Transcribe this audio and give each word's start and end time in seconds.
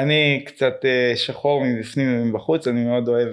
אני 0.00 0.42
קצת 0.46 0.84
אה, 0.84 1.12
שחור 1.16 1.64
מבפנים 1.64 2.22
ומבחוץ, 2.22 2.68
אני 2.68 2.84
מאוד 2.84 3.08
אוהב 3.08 3.28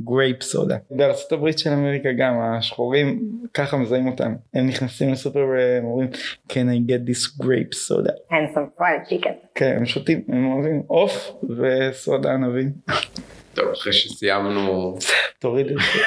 grape 0.00 0.42
soda. 0.42 0.76
בארצות 0.90 1.32
הברית 1.32 1.58
של 1.58 1.70
אמריקה 1.70 2.08
גם 2.18 2.40
השחורים 2.40 3.20
ככה 3.54 3.76
מזהים 3.76 4.06
אותם. 4.06 4.34
הם 4.54 4.66
נכנסים 4.66 5.12
לסופר 5.12 5.46
ואומרים 5.82 6.08
can 6.48 6.52
I 6.52 6.90
get 6.90 7.10
this 7.10 7.42
grape 7.44 7.74
soda. 7.88 8.12
and 8.30 8.54
some 8.54 8.80
fried 8.80 9.10
chicken. 9.10 9.32
כן, 9.54 9.74
הם 9.76 9.86
שותים, 9.86 10.22
הם 10.28 10.52
אוהבים 10.52 10.82
עוף 10.86 11.30
וסודה 11.58 12.32
ענבים. 12.32 12.70
טוב, 13.54 13.68
אחרי 13.72 13.92
שסיימנו... 13.92 14.98
תוריד 15.38 15.66
את 15.66 15.72
זה. 15.72 16.00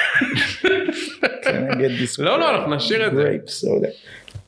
can 1.42 1.72
I 1.72 1.74
get 1.74 2.02
this 2.02 2.22
לא, 2.22 2.38
לא, 2.38 2.50
אנחנו 2.50 2.74
נשאיר 2.74 3.06
את 3.06 3.14
זה. 3.14 3.22
grape 3.22 3.48
soda. 3.48 3.88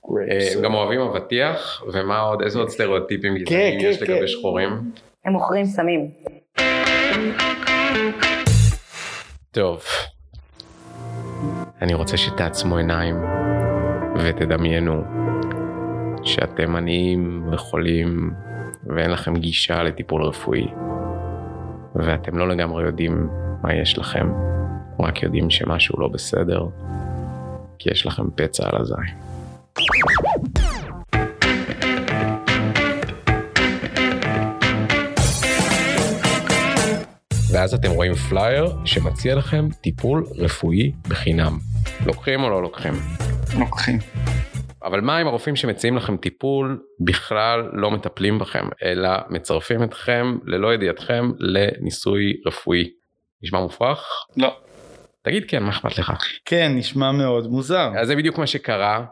grape 0.06 0.30
אה, 0.30 0.56
הם. 0.56 0.62
גם 0.62 0.74
אוהבים 0.74 1.00
אבטיח, 1.00 1.84
ומה 1.92 2.20
עוד, 2.20 2.42
איזה 2.42 2.58
עוד 2.58 2.68
סטריאוטיפים 2.68 3.36
גזעניים 3.36 3.80
כן, 3.80 3.86
יש 3.86 4.02
כן. 4.02 4.12
לגבי 4.12 4.28
שחורים? 4.28 4.70
הם 5.24 5.32
מוכרים 5.32 5.64
סמים. 5.66 6.10
טוב, 9.50 9.82
אני 11.82 11.94
רוצה 11.94 12.16
שתעצמו 12.16 12.76
עיניים 12.76 13.16
ותדמיינו 14.16 15.02
שאתם 16.22 16.76
עניים 16.76 17.48
וחולים 17.52 18.30
ואין 18.86 19.10
לכם 19.10 19.36
גישה 19.36 19.82
לטיפול 19.82 20.22
רפואי 20.22 20.66
ואתם 21.94 22.38
לא 22.38 22.48
לגמרי 22.48 22.84
יודעים 22.84 23.28
מה 23.62 23.74
יש 23.74 23.98
לכם, 23.98 24.32
רק 25.00 25.22
יודעים 25.22 25.50
שמשהו 25.50 26.00
לא 26.00 26.08
בסדר 26.08 26.66
כי 27.78 27.90
יש 27.90 28.06
לכם 28.06 28.30
פצע 28.34 28.68
על 28.68 28.80
הזין. 28.80 29.24
ואז 37.54 37.74
אתם 37.74 37.90
רואים 37.90 38.14
פלייר 38.14 38.66
שמציע 38.84 39.34
לכם 39.34 39.68
טיפול 39.80 40.24
רפואי 40.38 40.92
בחינם. 41.08 41.58
לוקחים 42.06 42.42
או 42.42 42.50
לא 42.50 42.62
לוקחים? 42.62 42.92
לוקחים. 43.58 43.98
אבל 44.82 45.00
מה 45.00 45.16
עם 45.16 45.26
הרופאים 45.26 45.56
שמציעים 45.56 45.96
לכם 45.96 46.16
טיפול 46.16 46.82
בכלל 47.00 47.70
לא 47.72 47.90
מטפלים 47.90 48.38
בכם, 48.38 48.64
אלא 48.84 49.10
מצרפים 49.30 49.82
אתכם 49.82 50.36
ללא 50.44 50.74
ידיעתכם 50.74 51.30
לניסוי 51.38 52.32
רפואי? 52.46 52.90
נשמע 53.42 53.60
מופרך? 53.60 54.06
לא. 54.36 54.56
תגיד 55.22 55.44
כן, 55.48 55.62
מה 55.62 55.70
אכפת 55.70 55.98
לך? 55.98 56.12
כן, 56.44 56.72
נשמע 56.76 57.12
מאוד 57.12 57.46
מוזר. 57.46 57.90
אז 58.00 58.06
זה 58.06 58.16
בדיוק 58.16 58.38
מה 58.38 58.46
שקרה 58.46 59.04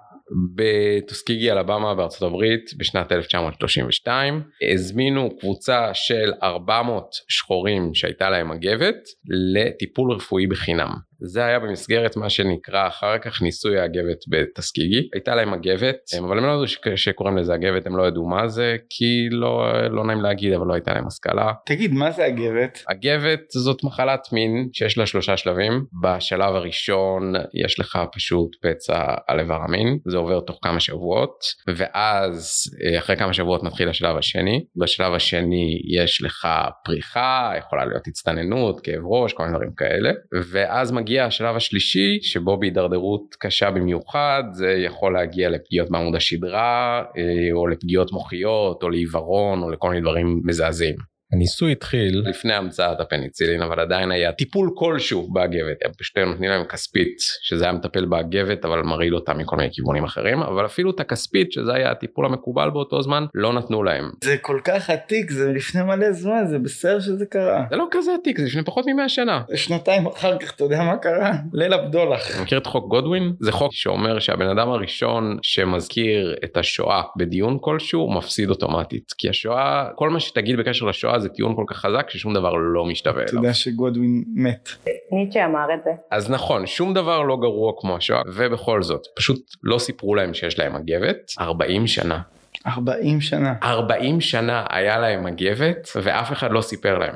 בטוסקיגי 0.54 1.52
אלבמה 1.52 1.94
בארצות 1.94 2.22
הברית 2.22 2.70
בשנת 2.78 3.12
1932 3.12 4.42
הזמינו 4.72 5.36
קבוצה 5.40 5.90
של 5.94 6.32
400 6.42 7.04
שחורים 7.28 7.94
שהייתה 7.94 8.30
להם 8.30 8.50
מגבת 8.50 8.96
לטיפול 9.28 10.12
רפואי 10.12 10.46
בחינם. 10.46 10.90
זה 11.24 11.44
היה 11.44 11.58
במסגרת 11.58 12.16
מה 12.16 12.30
שנקרא 12.30 12.86
אחר 12.86 13.18
כך 13.18 13.42
ניסוי 13.42 13.78
האגבת 13.78 14.24
בטסקיגי 14.28 15.08
הייתה 15.14 15.34
להם 15.34 15.50
מגבת 15.50 15.96
אבל 16.18 16.38
הם 16.38 16.44
לא 16.44 16.52
ידעו 16.52 16.66
ש- 16.66 16.78
שקוראים 16.96 17.36
לזה 17.36 17.54
אגבת 17.54 17.86
הם 17.86 17.96
לא 17.96 18.06
ידעו 18.06 18.28
מה 18.28 18.48
זה 18.48 18.76
כי 18.90 19.28
לא 19.30 19.72
לא 19.90 20.04
נעים 20.04 20.20
להגיד 20.20 20.52
אבל 20.52 20.66
לא 20.66 20.74
הייתה 20.74 20.94
להם 20.94 21.06
השכלה 21.06 21.52
תגיד, 21.66 21.92
מה 21.92 22.10
זה 22.10 22.24
הגבת? 22.24 22.84
הגבת 22.88 23.50
זאת 23.50 23.84
מחלת 23.84 24.28
מין 24.32 24.68
שיש 24.72 24.98
לה 24.98 25.06
שלושה 25.06 25.36
שלבים. 25.36 25.84
בשלב 26.02 26.54
הראשון 26.54 27.32
יש 27.54 27.80
לך 27.80 27.98
פשוט 28.12 28.56
פצע 28.62 29.14
על 29.28 29.40
איבר 29.40 29.60
המין, 29.64 29.98
זה 30.06 30.16
עובר 30.16 30.40
תוך 30.40 30.58
כמה 30.62 30.80
שבועות, 30.80 31.38
ואז 31.76 32.64
אה, 32.84 32.98
אחרי 32.98 33.16
כמה 33.16 33.32
שבועות 33.32 33.62
מתחיל 33.62 33.88
השלב 33.88 34.16
השני. 34.16 34.64
בשלב 34.76 35.14
השני 35.14 35.80
יש 35.96 36.22
לך 36.22 36.48
פריחה, 36.84 37.52
יכולה 37.58 37.84
להיות 37.84 38.06
הצטננות, 38.06 38.80
כאב 38.80 39.02
ראש, 39.04 39.32
כל 39.32 39.42
מיני 39.42 39.54
דברים 39.54 39.72
כאלה, 39.76 40.10
ואז 40.50 40.92
מגיע 40.92 41.11
השלב 41.20 41.56
השלישי 41.56 42.18
שבו 42.22 42.56
בהידרדרות 42.56 43.36
קשה 43.38 43.70
במיוחד 43.70 44.42
זה 44.52 44.70
יכול 44.70 45.12
להגיע 45.12 45.50
לפגיעות 45.50 45.90
בעמוד 45.90 46.16
השדרה, 46.16 47.02
אה, 47.18 47.52
או 47.52 47.66
לפגיעות 47.66 48.12
מוחיות, 48.12 48.82
או 48.82 48.90
לעיוורון, 48.90 49.62
או 49.62 49.70
לכל 49.70 49.88
מיני 49.88 50.00
דברים 50.00 50.40
מזעזעים. 50.44 51.11
הניסוי 51.32 51.72
התחיל 51.72 52.22
לפני 52.26 52.54
המצאת 52.54 53.00
הפניצילין 53.00 53.62
אבל 53.62 53.80
עדיין 53.80 54.10
היה 54.10 54.32
טיפול 54.32 54.70
כלשהו 54.74 55.28
באגבת 55.32 55.76
הם 55.84 55.92
פשוט 55.98 56.18
נותנים 56.18 56.50
להם 56.50 56.64
כספית 56.64 57.16
שזה 57.42 57.64
היה 57.64 57.72
מטפל 57.72 58.04
באגבת 58.04 58.64
אבל 58.64 58.82
מרעיל 58.82 59.14
אותה 59.14 59.34
מכל 59.34 59.56
מיני 59.56 59.68
כיוונים 59.72 60.04
אחרים 60.04 60.42
אבל 60.42 60.66
אפילו 60.66 60.90
את 60.90 61.00
הכספית 61.00 61.52
שזה 61.52 61.74
היה 61.74 61.90
הטיפול 61.90 62.26
המקובל 62.26 62.70
באותו 62.70 63.02
זמן 63.02 63.24
לא 63.34 63.52
נתנו 63.52 63.82
להם. 63.82 64.10
זה 64.24 64.36
כל 64.38 64.60
כך 64.64 64.90
עתיק, 64.90 65.30
זה 65.30 65.52
לפני 65.52 65.82
מלא 65.82 66.12
זמן, 66.12 66.46
זה 66.46 66.58
בסדר 66.58 67.00
שזה 67.00 67.26
קרה. 67.26 67.64
זה 67.70 67.76
לא 67.76 67.86
כזה 67.90 68.10
עתיק 68.20 68.38
זה 68.38 68.46
לפני 68.46 68.64
פחות 68.64 68.84
ממאה 68.86 69.08
שנה. 69.08 69.42
שנתיים 69.54 70.06
אחר 70.06 70.38
כך, 70.38 70.54
אתה 70.54 70.64
יודע 70.64 70.82
מה 70.82 70.96
קרה? 70.96 71.32
ליל 71.52 71.72
הבדולח. 71.72 72.30
אתה 72.30 72.42
מכיר 72.42 72.58
את 72.58 72.66
חוק 72.66 72.88
גודווין? 72.88 73.32
זה 73.40 73.52
חוק 73.52 73.72
שאומר 73.72 74.18
שהבן 74.18 74.48
אדם 74.48 74.68
הראשון 74.68 75.38
שמזכיר 75.42 76.36
את 76.44 76.56
השואה 76.56 77.02
בדיון 77.16 77.58
כלשהו 77.60 78.12
מפסיד 78.12 78.50
אוטומטית 78.50 79.12
כי 79.18 79.28
השואה 79.28 79.88
כל 79.94 80.10
מה 80.10 80.20
שתגיד 80.20 80.56
בקשר 80.56 80.86
לשואה 80.86 81.21
זה 81.22 81.28
טיעון 81.28 81.56
כל 81.56 81.64
כך 81.66 81.76
חזק 81.76 82.10
ששום 82.10 82.34
דבר 82.34 82.52
לא 82.54 82.84
משתווה 82.84 83.22
אתה 83.22 83.30
אליו. 83.30 83.42
יודע 83.42 83.54
שגודווין 83.54 84.24
מת. 84.34 84.68
ניטשה 85.12 85.44
אמר 85.44 85.66
את 85.74 85.80
זה. 85.84 85.90
אז 86.10 86.30
נכון 86.30 86.66
שום 86.66 86.94
דבר 86.94 87.22
לא 87.22 87.36
גרוע 87.36 87.72
כמו 87.80 87.96
השואה 87.96 88.22
ובכל 88.34 88.82
זאת 88.82 89.02
פשוט 89.16 89.40
לא 89.62 89.78
סיפרו 89.78 90.14
להם 90.14 90.34
שיש 90.34 90.58
להם 90.58 90.74
מגבת 90.76 91.16
40 91.40 91.86
שנה 91.86 92.20
40 92.66 93.20
שנה. 93.20 93.54
40 93.62 94.20
שנה 94.20 94.66
היה 94.70 94.98
להם 94.98 95.24
מגבת 95.24 95.88
ואף 96.02 96.32
אחד 96.32 96.50
לא 96.50 96.60
סיפר 96.60 96.98
להם. 96.98 97.14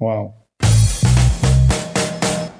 וואו. 0.00 0.43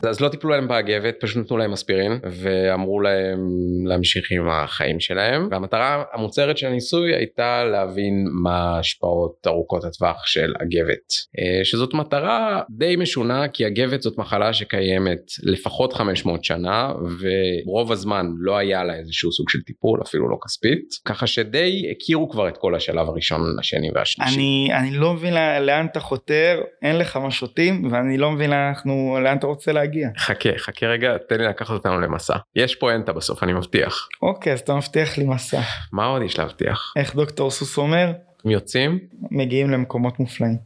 אז 0.08 0.20
לא 0.20 0.28
טיפלו 0.28 0.50
להם 0.50 0.68
באגבת 0.68 1.14
פשוט 1.20 1.44
נתנו 1.44 1.56
להם 1.56 1.72
אספירין 1.72 2.18
ואמרו 2.24 3.00
להם 3.00 3.38
להמשיך 3.86 4.30
עם 4.30 4.48
החיים 4.48 5.00
שלהם 5.00 5.48
והמטרה 5.50 6.04
המוצהרת 6.12 6.58
של 6.58 6.66
הניסוי 6.66 7.14
הייתה 7.14 7.64
להבין 7.64 8.26
מה 8.42 8.76
ההשפעות 8.76 9.46
ארוכות 9.46 9.84
הטווח 9.84 10.26
של 10.26 10.52
אגבת 10.62 11.12
אה, 11.38 11.64
שזאת 11.64 11.94
מטרה 11.94 12.62
די 12.70 12.96
משונה 12.96 13.48
כי 13.48 13.66
אגבת 13.66 14.02
זאת 14.02 14.18
מחלה 14.18 14.52
שקיימת 14.52 15.20
לפחות 15.42 15.92
500 15.92 16.44
שנה 16.44 16.92
ורוב 17.20 17.92
הזמן 17.92 18.26
לא 18.38 18.56
היה 18.56 18.84
לה 18.84 18.94
איזשהו 18.94 19.32
סוג 19.32 19.50
של 19.50 19.62
טיפול 19.62 20.02
אפילו 20.02 20.28
לא 20.28 20.36
כספית 20.44 20.84
ככה 21.04 21.26
שדי 21.26 21.82
הכירו 21.90 22.28
כבר 22.28 22.48
את 22.48 22.56
כל 22.56 22.74
השלב 22.74 23.08
הראשון 23.08 23.56
השני 23.58 23.90
והשלישי. 23.94 24.34
אני, 24.34 24.68
אני 24.78 24.90
לא 24.90 25.14
מבין 25.14 25.34
לאן 25.60 25.86
אתה 25.86 26.00
חותר, 26.00 26.60
אין 26.82 26.98
לך 26.98 27.16
מה 27.16 27.30
שותים, 27.30 27.92
ואני 27.92 28.18
לא 28.18 28.30
מבין 28.30 28.50
לאן 28.50 28.68
אנחנו, 28.68 29.18
לאן 29.24 29.36
אתה 29.36 29.46
רוצה 29.46 29.72
להגיע. 29.72 29.93
חכה 30.18 30.48
חכה 30.58 30.86
רגע 30.86 31.16
תן 31.28 31.38
לי 31.38 31.46
לקחת 31.46 31.70
אותנו 31.70 32.00
למסע 32.00 32.36
יש 32.56 32.74
פואנטה 32.74 33.12
בסוף 33.12 33.42
אני 33.42 33.52
מבטיח 33.52 34.08
אוקיי, 34.22 34.52
אז 34.52 34.60
אתה 34.60 34.74
מבטיח 34.74 35.18
לי 35.18 35.24
מסע. 35.24 35.60
מה 35.92 36.06
עוד 36.06 36.22
יש 36.22 36.38
להבטיח 36.38 36.92
איך 36.96 37.14
דוקטור 37.14 37.50
סוס 37.50 37.78
אומר? 37.78 38.12
הם 38.44 38.50
יוצאים 38.50 38.98
מגיעים 39.30 39.70
למקומות 39.70 40.20
מופלאים. 40.20 40.56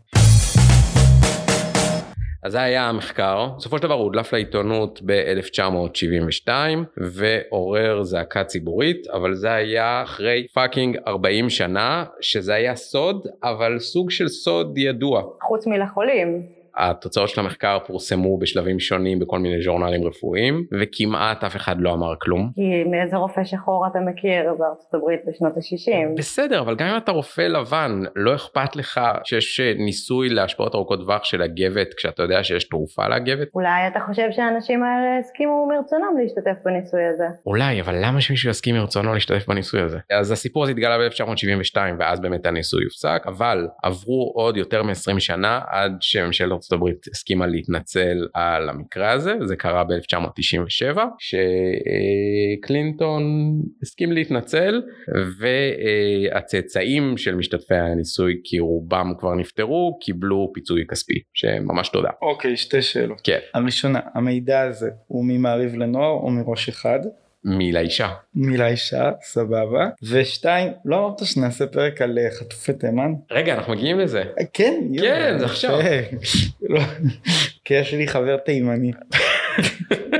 אז 2.42 2.52
זה 2.52 2.60
היה 2.60 2.88
המחקר 2.88 3.48
בסופו 3.56 3.76
של 3.78 3.82
דבר 3.82 3.94
הוא 3.94 4.02
הודלף 4.04 4.32
לעיתונות 4.32 5.00
ב-1972 5.04 6.50
ועורר 6.96 8.02
זעקה 8.02 8.44
ציבורית 8.44 9.06
אבל 9.12 9.34
זה 9.34 9.52
היה 9.52 10.02
אחרי 10.02 10.46
fucking 10.54 10.96
40 11.06 11.50
שנה 11.50 12.04
שזה 12.20 12.54
היה 12.54 12.76
סוד 12.76 13.26
אבל 13.42 13.78
סוג 13.78 14.10
של 14.10 14.28
סוד 14.28 14.78
ידוע. 14.78 15.22
חוץ 15.42 15.66
מלחולים. 15.66 16.57
התוצאות 16.78 17.28
של 17.28 17.40
המחקר 17.40 17.78
פורסמו 17.86 18.38
בשלבים 18.38 18.80
שונים 18.80 19.18
בכל 19.18 19.38
מיני 19.38 19.62
ז'ורנלים 19.62 20.04
רפואיים 20.04 20.64
וכמעט 20.80 21.44
אף 21.44 21.56
אחד 21.56 21.76
לא 21.78 21.92
אמר 21.92 22.14
כלום. 22.20 22.50
כי 22.54 22.84
מאיזה 22.90 23.16
רופא 23.16 23.44
שחור 23.44 23.86
אתה 23.90 23.98
מכיר 23.98 24.54
בארצות 24.58 24.94
הברית 24.94 25.20
בשנות 25.26 25.52
ה-60? 25.56 26.18
בסדר 26.18 26.60
אבל 26.60 26.76
גם 26.76 26.86
אם 26.88 26.96
אתה 26.96 27.12
רופא 27.12 27.42
לבן 27.42 28.02
לא 28.16 28.34
אכפת 28.34 28.76
לך 28.76 29.00
שיש 29.24 29.60
ניסוי 29.60 30.28
להשפעות 30.28 30.74
ארוכות 30.74 31.00
טווח 31.00 31.24
של 31.24 31.42
הגבת 31.42 31.94
כשאתה 31.94 32.22
יודע 32.22 32.44
שיש 32.44 32.68
תרופה 32.68 33.08
להגבת 33.08 33.48
אולי 33.54 33.88
אתה 33.92 34.00
חושב 34.06 34.28
שהאנשים 34.30 34.82
האלה 34.82 35.18
הסכימו 35.18 35.68
מרצונם 35.68 36.18
להשתתף 36.22 36.64
בניסוי 36.64 37.00
הזה. 37.14 37.24
אולי 37.46 37.80
אבל 37.80 37.94
למה 38.04 38.20
שמישהו 38.20 38.50
יסכים 38.50 38.74
מרצונו 38.74 39.14
להשתתף 39.14 39.48
בניסוי 39.48 39.80
הזה 39.80 39.98
אז 40.10 40.30
הסיפור 40.30 40.62
הזה 40.62 40.72
התגלה 40.72 40.98
ב-1972 40.98 41.76
ואז 41.98 42.20
באמת 42.20 42.46
הניסוי 42.46 42.84
הופסק 42.84 43.22
אבל 43.26 43.68
עברו 43.82 44.32
עוד 44.34 44.56
יותר 44.56 44.82
מ-20 44.82 45.20
שנה 45.20 45.60
עד 45.68 45.92
שממשלת 46.00 46.52
ארצות 46.68 46.78
הברית 46.78 47.06
הסכימה 47.12 47.46
להתנצל 47.46 48.26
על 48.34 48.68
המקרה 48.68 49.10
הזה 49.12 49.34
זה 49.44 49.56
קרה 49.56 49.84
ב-1997 49.84 50.98
שקלינטון 52.58 53.22
הסכים 53.82 54.12
להתנצל 54.12 54.82
והצאצאים 55.38 57.16
של 57.16 57.34
משתתפי 57.34 57.74
הניסוי 57.74 58.40
כי 58.44 58.58
רובם 58.58 59.12
כבר 59.18 59.34
נפטרו 59.34 59.98
קיבלו 60.00 60.50
פיצוי 60.54 60.84
כספי 60.88 61.20
שממש 61.34 61.88
תודה. 61.88 62.10
אוקיי, 62.22 62.56
שתי 62.56 62.82
שאלות. 62.82 63.20
כן. 63.24 63.38
הראשונה, 63.54 64.00
המידע 64.14 64.60
הזה 64.60 64.90
הוא 65.06 65.24
ממעריב 65.24 65.74
לנוער 65.74 66.12
או 66.12 66.30
מראש 66.30 66.68
אחד? 66.68 67.00
מלאישה. 67.48 68.08
מילה 68.34 68.66
אישה 68.66 69.10
סבבה 69.22 69.88
ושתיים 70.10 70.72
לא 70.84 70.98
אמרת 70.98 71.26
שנעשה 71.26 71.66
פרק 71.66 72.02
על 72.02 72.18
אה, 72.18 72.30
חטופי 72.30 72.72
תימן 72.72 73.12
רגע 73.30 73.54
אנחנו 73.54 73.72
מגיעים 73.72 73.98
לזה. 73.98 74.20
אה, 74.20 74.44
כן 74.52 74.68
כן, 74.68 74.94
יאללה, 74.94 75.38
זה 75.38 75.44
עכשיו. 75.44 75.78
לא, 76.62 76.80
כי 77.64 77.74
יש 77.74 77.94
לי 77.94 78.08
חבר 78.08 78.36
תימני. 78.36 78.92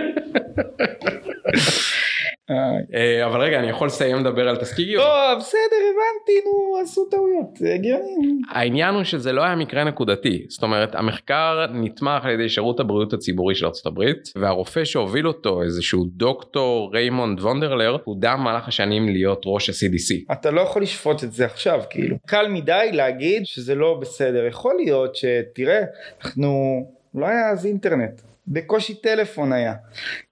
אה, 2.51 3.27
אבל 3.27 3.41
רגע 3.41 3.59
אני 3.59 3.69
יכול 3.69 3.87
לסיים 3.87 4.17
לדבר 4.17 4.49
על 4.49 4.57
טסקיגי. 4.57 5.05
לא 5.05 5.35
בסדר 5.39 5.77
הבנתי 5.91 6.33
נו 6.45 6.79
עשו 6.83 7.05
טעויות 7.05 7.57
זה 7.57 7.75
הגיוני. 7.75 8.41
העניין 8.51 8.95
הוא 8.95 9.05
שזה 9.05 9.33
לא 9.33 9.45
היה 9.45 9.57
מקרה 9.57 9.85
נקודתי 9.85 10.47
זאת 10.49 10.63
אומרת 10.63 10.95
המחקר 10.95 11.67
נתמך 11.73 12.25
על 12.25 12.31
ידי 12.31 12.49
שירות 12.49 12.81
הבריאות 12.81 13.13
הציבורי 13.13 13.55
של 13.55 13.67
ארה"ב 13.67 14.03
והרופא 14.37 14.85
שהוביל 14.85 15.29
אותו 15.29 15.63
איזשהו 15.63 16.05
דוקטור 16.05 16.91
ריימונד 16.95 17.41
וונדרלר 17.41 17.97
הודע 18.05 18.35
במהלך 18.35 18.69
השנים 18.69 19.09
להיות 19.09 19.43
ראש 19.47 19.71
ה-CDC. 19.71 20.33
אתה 20.33 20.51
לא 20.51 20.61
יכול 20.61 20.83
לשפוט 20.83 21.25
את 21.25 21.33
זה 21.33 21.45
עכשיו 21.45 21.81
כאילו 21.91 22.17
קל 22.27 22.49
מדי 22.49 22.91
להגיד 22.93 23.43
שזה 23.47 23.75
לא 23.75 23.99
בסדר 24.01 24.47
יכול 24.47 24.75
להיות 24.77 25.17
שתראה 25.17 25.81
אנחנו 26.25 26.81
לא 27.15 27.27
היה 27.27 27.51
אז 27.51 27.67
אינטרנט 27.67 28.21
בקושי 28.47 28.95
טלפון 28.95 29.53
היה 29.53 29.75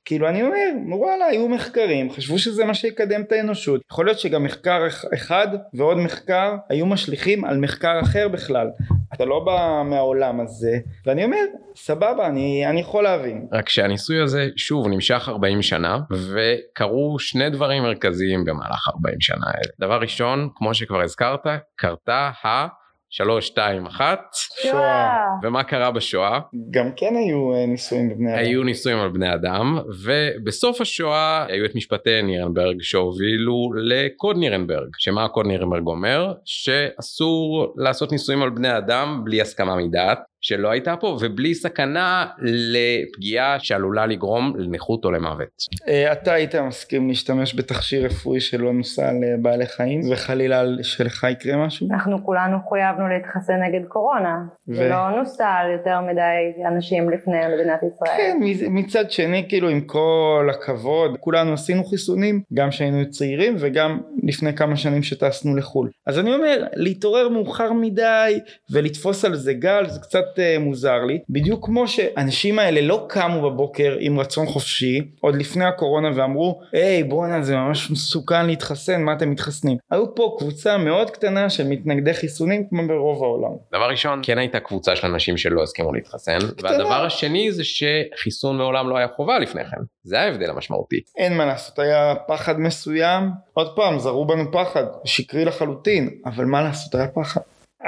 כאילו 0.06 0.28
אני 0.28 0.42
אומר 0.42 0.58
וואלה 0.98 1.24
היו 1.26 1.48
מחקרים 1.48 2.10
חשבו 2.12 2.38
שזה 2.38 2.64
מה 2.64 2.74
שיקדם 2.74 3.20
את 3.20 3.32
האנושות. 3.32 3.80
יכול 3.92 4.04
להיות 4.06 4.18
שגם 4.18 4.44
מחקר 4.44 4.86
אח- 4.86 5.04
אחד 5.14 5.48
ועוד 5.74 5.96
מחקר 5.96 6.54
היו 6.68 6.86
משליכים 6.86 7.44
על 7.44 7.56
מחקר 7.58 8.00
אחר 8.02 8.28
בכלל. 8.28 8.66
אתה 9.14 9.24
לא 9.24 9.44
בא 9.44 9.82
מהעולם 9.84 10.40
הזה 10.40 10.78
ואני 11.06 11.24
אומר 11.24 11.36
סבבה 11.76 12.26
אני, 12.26 12.66
אני 12.66 12.80
יכול 12.80 13.04
להבין. 13.04 13.46
רק 13.52 13.68
שהניסוי 13.68 14.20
הזה 14.22 14.48
שוב 14.56 14.88
נמשך 14.88 15.28
40 15.28 15.62
שנה 15.62 15.98
וקרו 16.12 17.18
שני 17.18 17.50
דברים 17.50 17.82
מרכזיים 17.82 18.44
במהלך 18.44 18.88
40 18.88 19.20
שנה 19.20 19.46
האלה. 19.46 19.72
דבר 19.80 19.98
ראשון 20.00 20.48
כמו 20.54 20.74
שכבר 20.74 21.00
הזכרת 21.02 21.46
קרתה 21.76 22.30
ה... 22.44 22.66
3, 23.10 23.46
2, 23.46 23.86
1 23.86 24.18
שואה. 24.62 25.16
ומה 25.42 25.62
קרה 25.62 25.90
בשואה? 25.90 26.40
גם 26.70 26.90
כן 26.96 27.14
היו 27.16 27.54
אה, 27.54 27.66
ניסויים 27.66 28.08
בבני 28.08 28.34
אדם. 28.34 28.38
היו 28.38 28.62
ניסויים 28.62 28.98
על 28.98 29.08
בני 29.08 29.34
אדם 29.34 29.78
ובסוף 30.04 30.80
השואה 30.80 31.46
היו 31.48 31.64
את 31.64 31.74
משפטי 31.74 32.22
נירנברג 32.22 32.76
שהובילו 32.80 33.72
לקוד 33.76 34.36
נירנברג. 34.36 34.88
שמה 34.98 35.24
הקוד 35.24 35.46
נירנברג 35.46 35.86
אומר? 35.86 36.32
שאסור 36.44 37.74
לעשות 37.76 38.12
ניסויים 38.12 38.42
על 38.42 38.50
בני 38.50 38.78
אדם 38.78 39.20
בלי 39.24 39.40
הסכמה 39.40 39.76
מדעת 39.76 40.18
שלא 40.40 40.70
הייתה 40.70 40.96
פה 40.96 41.18
ובלי 41.20 41.54
סכנה 41.54 42.26
לפגיעה 42.38 43.60
שעלולה 43.60 44.06
לגרום 44.06 44.52
לנכות 44.56 45.04
או 45.04 45.10
למוות. 45.10 45.48
אה, 45.88 46.12
אתה 46.12 46.32
היית 46.32 46.54
מסכים 46.54 47.08
להשתמש 47.08 47.54
בתכשיר 47.54 48.06
רפואי 48.06 48.40
שלא 48.40 48.72
נוסע 48.72 49.08
על 49.08 49.62
אה, 49.62 49.66
חיים 49.66 50.00
וחלילה 50.12 50.62
שלך 50.82 51.26
יקרה 51.30 51.66
משהו? 51.66 51.88
אנחנו 51.90 52.24
כולנו 52.24 52.58
חויבנו 52.68 53.08
להתחסן 53.08 53.62
נגד 53.62 53.86
קורונה. 53.88 54.36
ו- 54.68 54.76
ולא 54.76 55.10
נוסע 55.18 55.48
על 55.48 55.70
יותר 55.70 56.00
מדי 56.00 56.66
אנשים 56.68 57.10
לפני 57.10 57.36
מדינת 57.54 57.80
ישראל. 57.82 58.16
כן, 58.16 58.38
מצד 58.70 59.10
שני 59.10 59.46
כאילו 59.48 59.68
עם 59.68 59.80
כל 59.80 60.48
הכבוד 60.50 61.16
כולנו 61.20 61.52
עשינו 61.52 61.84
חיסונים 61.84 62.42
גם 62.54 62.70
כשהיינו 62.70 63.10
צעירים 63.10 63.56
וגם 63.58 64.00
לפני 64.22 64.56
כמה 64.56 64.76
שנים 64.76 65.02
שטסנו 65.02 65.56
לחו"ל 65.56 65.90
אז 66.06 66.18
אני 66.18 66.34
אומר 66.34 66.64
להתעורר 66.74 67.28
מאוחר 67.28 67.72
מדי 67.72 68.40
ולתפוס 68.70 69.24
על 69.24 69.34
זה 69.34 69.52
גל 69.52 69.86
זה 69.88 70.00
קצת 70.00 70.24
uh, 70.36 70.60
מוזר 70.60 71.04
לי. 71.04 71.18
בדיוק 71.30 71.66
כמו 71.66 71.88
שהאנשים 71.88 72.58
האלה 72.58 72.80
לא 72.80 73.06
קמו 73.08 73.50
בבוקר 73.50 73.96
עם 74.00 74.20
רצון 74.20 74.46
חופשי 74.46 75.00
עוד 75.20 75.36
לפני 75.36 75.64
הקורונה 75.64 76.10
ואמרו 76.14 76.60
היי 76.72 77.04
בואנה 77.04 77.42
זה 77.42 77.56
ממש 77.56 77.90
מסוכן 77.90 78.46
להתחסן 78.46 79.02
מה 79.02 79.12
אתם 79.12 79.30
מתחסנים? 79.30 79.76
היו 79.90 80.14
פה 80.14 80.36
קבוצה 80.38 80.78
מאוד 80.78 81.10
קטנה 81.10 81.50
של 81.50 81.66
מתנגדי 81.68 82.14
חיסונים 82.14 82.68
כמו 82.68 82.88
ברוב 82.88 83.22
העולם. 83.22 83.56
דבר 83.72 83.90
ראשון 83.90 84.20
כן 84.22 84.38
הייתה 84.38 84.60
קבוצה 84.60 84.96
של 84.96 85.06
אנשים 85.06 85.36
שלא 85.36 85.62
הסכימו 85.62 85.94
להתחסן 85.94 86.38
והדבר 86.62 87.06
השני 87.06 87.52
זה 87.52 87.62
שחיסון 87.64 88.56
מעולם 88.56 88.88
לא 88.88 88.96
היה 88.96 89.08
חובה 89.16 89.38
לפני 89.38 89.64
כן. 89.64 89.80
זה 90.02 90.20
ההבדל 90.20 90.50
המשמעותי. 90.50 91.00
אין 91.16 91.36
מה 91.36 91.46
לעשות 91.46 91.78
היה 91.78 92.14
פחד 92.28 92.60
מסוים. 92.60 93.30
עוד 93.52 93.76
פעם 93.76 93.98
זרו 93.98 94.26
בנו 94.26 94.52
פחד 94.52 94.84
שקרי 95.04 95.44
לחלוטין 95.44 96.10
אבל 96.26 96.44
מה 96.44 96.62
לעשות 96.62 96.94
היה 96.94 97.08
פחד. 97.08 97.40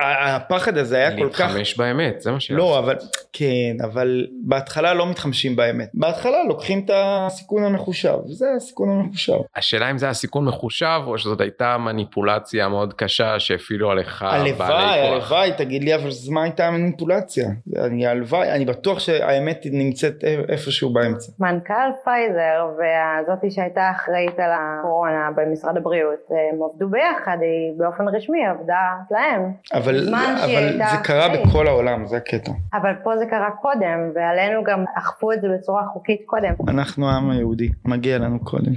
הפחד 0.03 0.77
הזה 0.77 0.97
היה 0.97 1.17
כל 1.17 1.29
כך 1.33 1.41
להתחמש 1.41 1.77
באמת 1.77 2.21
זה 2.21 2.31
מה 2.31 2.41
ש... 2.41 2.51
לא 2.51 2.79
אבל 2.79 2.97
כן 3.33 3.77
אבל 3.85 4.27
בהתחלה 4.45 4.95
לא 4.95 5.11
מתחמשים 5.11 5.57
באמת. 5.57 5.89
בהתחלה 5.95 6.45
לוקחים 6.49 6.85
את 6.85 6.91
הסיכון 6.95 7.65
המחושב 7.65 8.17
זה 8.27 8.47
הסיכון 8.57 8.89
המחושב. 8.91 9.39
השאלה 9.57 9.91
אם 9.91 9.99
זה 9.99 10.07
היה 10.07 10.15
סיכון 10.15 10.45
מחושב 10.45 11.01
או 11.07 11.19
שזאת 11.19 11.41
הייתה 11.41 11.79
מניפולציה 11.79 12.69
מאוד 12.69 12.95
קשה 12.95 13.41
שהפעילו 13.41 13.91
עליך 13.91 14.23
הלוואי 14.23 14.53
בעלי 14.53 15.09
כוח. 15.09 15.33
הלוואי 15.33 15.53
תגיד 15.57 15.85
לי 15.85 15.95
אבל 15.95 16.09
מה 16.31 16.43
הייתה 16.43 16.67
המניפולציה 16.67 17.49
אני 17.77 18.07
הלוואי 18.07 18.53
אני 18.53 18.65
בטוח 18.65 18.99
שהאמת 18.99 19.67
נמצאת 19.73 20.25
איפשהו 20.49 20.93
באמצע. 20.93 21.33
מנכ"ל 21.39 21.91
פייזר 22.05 22.67
והזאתי 22.79 23.51
שהייתה 23.51 23.91
אחראית 23.91 24.39
על 24.39 24.51
הקורונה 24.53 25.31
במשרד 25.37 25.77
הבריאות, 25.77 26.19
הם 26.31 26.63
עבדו 26.63 26.89
ביחד, 26.89 27.37
היא 27.41 27.79
באופן 27.79 28.09
רשמי 28.09 28.47
עבדה 28.47 28.93
להם. 29.11 29.53
אבל 29.89 30.01
בזמן 30.01 30.35
שהיא 30.39 30.59
אבל 30.59 30.73
זה 30.91 30.97
קרה 31.05 31.27
אחראית. 31.27 31.47
בכל 31.47 31.67
העולם 31.67 32.07
זה 32.07 32.17
הקטע 32.17 32.53
אבל 32.75 32.91
פה 33.05 33.17
זה 33.19 33.27
קרה 33.31 33.51
קודם, 33.51 33.99
ועלינו 34.15 34.65
גם 34.65 34.85
אכפו 34.99 35.33
את 35.33 35.41
זה 35.41 35.49
בצורה 35.59 35.83
חוקית 35.93 36.21
קודם. 36.27 36.53
אנחנו 36.69 37.11
העם 37.11 37.31
היהודי 37.31 37.69
מגיע 37.85 38.19
לנו 38.19 38.39
קודם. 38.45 38.73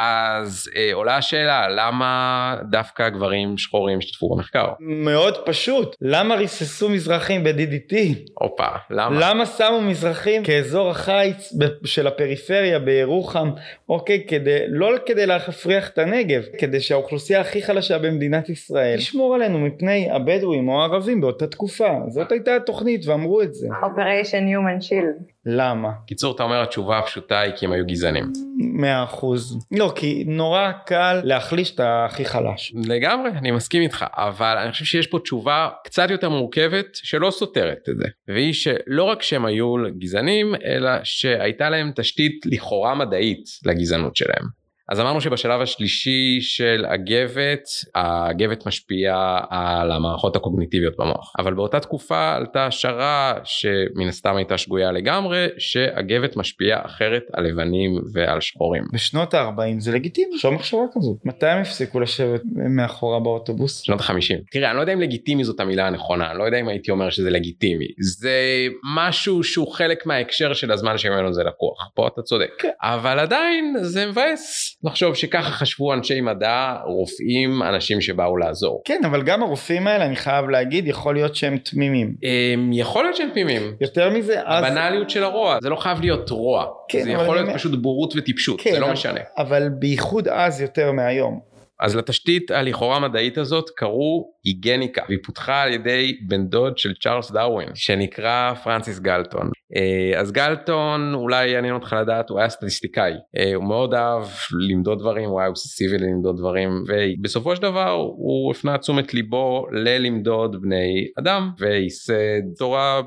אז 0.00 0.70
אה, 0.76 0.90
עולה 0.92 1.16
השאלה 1.16 1.68
למה 1.68 2.56
דווקא 2.70 3.08
גברים 3.08 3.58
שחורים 3.58 3.98
השתתפו 3.98 4.34
במחקר? 4.34 4.72
מאוד 4.80 5.36
פשוט 5.46 5.96
למה 6.00 6.34
ריססו 6.34 6.88
מזרחים 6.88 7.44
ב-DDT 7.44 7.94
הופה 8.34 8.68
למה? 8.90 9.20
למה 9.20 9.46
שמו 9.46 9.80
מזרחים 9.80 10.44
כאזור 10.44 10.90
החיץ 10.90 11.52
של 11.84 12.06
הפריפריה 12.06 12.78
בירוחם 12.78 13.50
אוקיי 13.88 14.24
כדי 14.28 14.58
לא 14.68 14.90
כדי 15.06 15.26
להפריח 15.26 15.88
את 15.88 15.98
הנגב 15.98 16.42
כדי 16.58 16.80
שהאוכלוסייה 16.80 17.40
הכי 17.40 17.62
חלשה 17.62 17.98
במדינת 17.98 18.48
ישראל 18.48 18.98
תשמור 18.98 19.34
עלינו 19.34 19.58
מפני 19.58 20.10
הבדואים 20.10 20.68
או 20.68 20.80
הערבים 20.80 21.20
באותה 21.20 21.46
תקופה 21.46 21.90
זאת 22.08 22.32
הייתה 22.32 22.56
התוכנית 22.56 23.06
ואמרו 23.06 23.42
את 23.42 23.54
זה 23.54 23.68
Operation 23.68 24.44
Human 24.54 24.90
Shield. 24.90 25.37
למה 25.50 25.88
קיצור 26.06 26.34
אתה 26.34 26.42
אומר 26.42 26.62
התשובה 26.62 26.98
הפשוטה 26.98 27.40
היא 27.40 27.52
כי 27.56 27.66
הם 27.66 27.72
היו 27.72 27.86
גזענים. 27.86 28.32
מאה 28.58 29.04
אחוז 29.04 29.66
לא 29.70 29.92
כי 29.96 30.24
נורא 30.26 30.72
קל 30.86 31.20
להחליש 31.24 31.74
את 31.74 31.80
הכי 31.82 32.24
חלש 32.24 32.74
לגמרי 32.84 33.30
אני 33.30 33.50
מסכים 33.50 33.82
איתך 33.82 34.04
אבל 34.12 34.56
אני 34.62 34.72
חושב 34.72 34.84
שיש 34.84 35.06
פה 35.06 35.18
תשובה 35.18 35.68
קצת 35.84 36.10
יותר 36.10 36.28
מורכבת 36.28 36.86
שלא 36.92 37.30
סותרת 37.30 37.88
את 37.88 37.96
זה 37.98 38.04
והיא 38.28 38.52
שלא 38.52 39.04
רק 39.04 39.22
שהם 39.22 39.44
היו 39.44 39.74
גזענים 39.98 40.54
אלא 40.64 40.90
שהייתה 41.04 41.70
להם 41.70 41.92
תשתית 41.96 42.46
לכאורה 42.46 42.94
מדעית 42.94 43.44
לגזענות 43.66 44.16
שלהם. 44.16 44.57
אז 44.88 45.00
אמרנו 45.00 45.20
שבשלב 45.20 45.60
השלישי 45.60 46.38
של 46.40 46.84
הגבת, 46.88 47.68
הגבת 47.94 48.66
משפיעה 48.66 49.40
על 49.50 49.92
המערכות 49.92 50.36
הקוגניטיביות 50.36 50.94
במוח. 50.98 51.32
אבל 51.38 51.54
באותה 51.54 51.80
תקופה 51.80 52.34
עלתה 52.34 52.66
השערה 52.66 53.34
שמן 53.44 54.08
הסתם 54.08 54.36
הייתה 54.36 54.58
שגויה 54.58 54.92
לגמרי, 54.92 55.46
שהגבת 55.58 56.36
משפיעה 56.36 56.86
אחרת 56.86 57.22
על 57.32 57.46
לבנים 57.46 57.98
ועל 58.12 58.40
שחורים. 58.40 58.84
בשנות 58.92 59.34
ה-40 59.34 59.80
זה 59.80 59.92
לגיטימי 59.92 60.34
עכשיו 60.34 60.52
מחשבה 60.52 60.80
כזאת 60.94 61.16
מתי 61.24 61.46
הם 61.46 61.60
הפסיקו 61.60 62.00
לשבת 62.00 62.42
מאחורה 62.76 63.20
באוטובוס 63.20 63.80
שנות 63.80 64.00
החמישים. 64.00 64.38
תראה 64.50 64.68
אני 64.70 64.76
לא 64.76 64.80
יודע 64.80 64.92
אם 64.92 65.00
לגיטימי 65.00 65.44
זאת 65.44 65.60
המילה 65.60 65.86
הנכונה 65.86 66.30
אני 66.30 66.38
לא 66.38 66.44
יודע 66.44 66.60
אם 66.60 66.68
הייתי 66.68 66.90
אומר 66.90 67.10
שזה 67.10 67.30
לגיטימי 67.30 67.86
זה 68.00 68.66
משהו 68.96 69.44
שהוא 69.44 69.72
חלק 69.72 70.06
מההקשר 70.06 70.52
של 70.52 70.72
הזמן 70.72 70.98
שממנו 70.98 71.32
זה 71.32 71.42
לקוח 71.44 71.90
פה 71.94 72.06
אתה 72.06 72.22
צודק 72.22 72.50
כן. 72.58 72.68
אבל 72.82 73.18
עדיין 73.18 73.76
זה 73.80 74.06
מבאס 74.06 74.77
לחשוב 74.84 75.14
שככה 75.14 75.50
חשבו 75.50 75.94
אנשי 75.94 76.20
מדע 76.20 76.74
רופאים 76.84 77.62
אנשים 77.62 78.00
שבאו 78.00 78.36
לעזור. 78.36 78.82
כן 78.84 79.00
אבל 79.04 79.22
גם 79.22 79.42
הרופאים 79.42 79.86
האלה 79.86 80.04
אני 80.06 80.16
חייב 80.16 80.48
להגיד 80.48 80.86
יכול 80.88 81.14
להיות 81.14 81.34
שהם 81.36 81.58
תמימים 81.58 82.14
אמ, 82.24 82.70
יכול 82.72 83.04
להיות 83.04 83.16
שהם 83.16 83.28
תמימים. 83.30 83.62
יותר 83.80 84.10
מזה 84.10 84.40
אז 84.44 84.64
הבנאליות 84.64 85.10
של 85.10 85.24
הרוע 85.24 85.58
זה 85.62 85.68
לא 85.70 85.76
חייב 85.76 86.00
להיות 86.00 86.30
רוע 86.30 86.66
כן, 86.88 87.02
זה 87.02 87.10
יכול 87.10 87.24
אני 87.24 87.34
להיות 87.34 87.46
אומר- 87.46 87.58
פשוט 87.58 87.72
בורות 87.82 88.14
וטיפשות 88.16 88.60
כן, 88.60 88.70
זה 88.72 88.78
לא 88.78 88.84
אבל- 88.84 88.92
משנה. 88.92 89.20
אבל 89.38 89.68
בייחוד 89.68 90.28
אז 90.28 90.60
יותר 90.60 90.92
מהיום 90.92 91.40
אז 91.80 91.96
לתשתית 91.96 92.50
הלכאורה 92.50 93.00
מדעית 93.00 93.38
הזאת 93.38 93.70
קראו 93.76 94.30
היגניקה 94.48 95.02
והיא 95.08 95.18
פותחה 95.24 95.62
על 95.62 95.72
ידי 95.72 96.18
בן 96.28 96.46
דוד 96.46 96.78
של 96.78 96.94
צ'ארלס 96.94 97.30
דרווין 97.30 97.68
שנקרא 97.74 98.54
פרנסיס 98.54 98.98
גלטון. 98.98 99.50
אה, 99.76 100.20
אז 100.20 100.32
גלטון 100.32 101.14
אולי 101.14 101.48
יעניין 101.48 101.74
אותך 101.74 101.96
לדעת 102.00 102.30
הוא 102.30 102.38
היה 102.38 102.48
סטטיסטיקאי 102.48 103.12
אה, 103.38 103.54
הוא 103.54 103.64
מאוד 103.64 103.94
אהב 103.94 104.24
למדוד 104.70 104.98
דברים 104.98 105.30
הוא 105.30 105.40
היה 105.40 105.48
אובססיבי 105.48 105.98
ללמדוד 105.98 106.38
דברים 106.38 106.84
ובסופו 106.88 107.56
של 107.56 107.62
דבר 107.62 107.90
הוא 107.90 108.50
הפנה 108.50 108.78
תשומת 108.78 109.14
ליבו 109.14 109.66
ללמדוד 109.72 110.62
בני 110.62 111.08
אדם 111.18 111.50
וייסד 111.58 112.54
תורה 112.58 113.00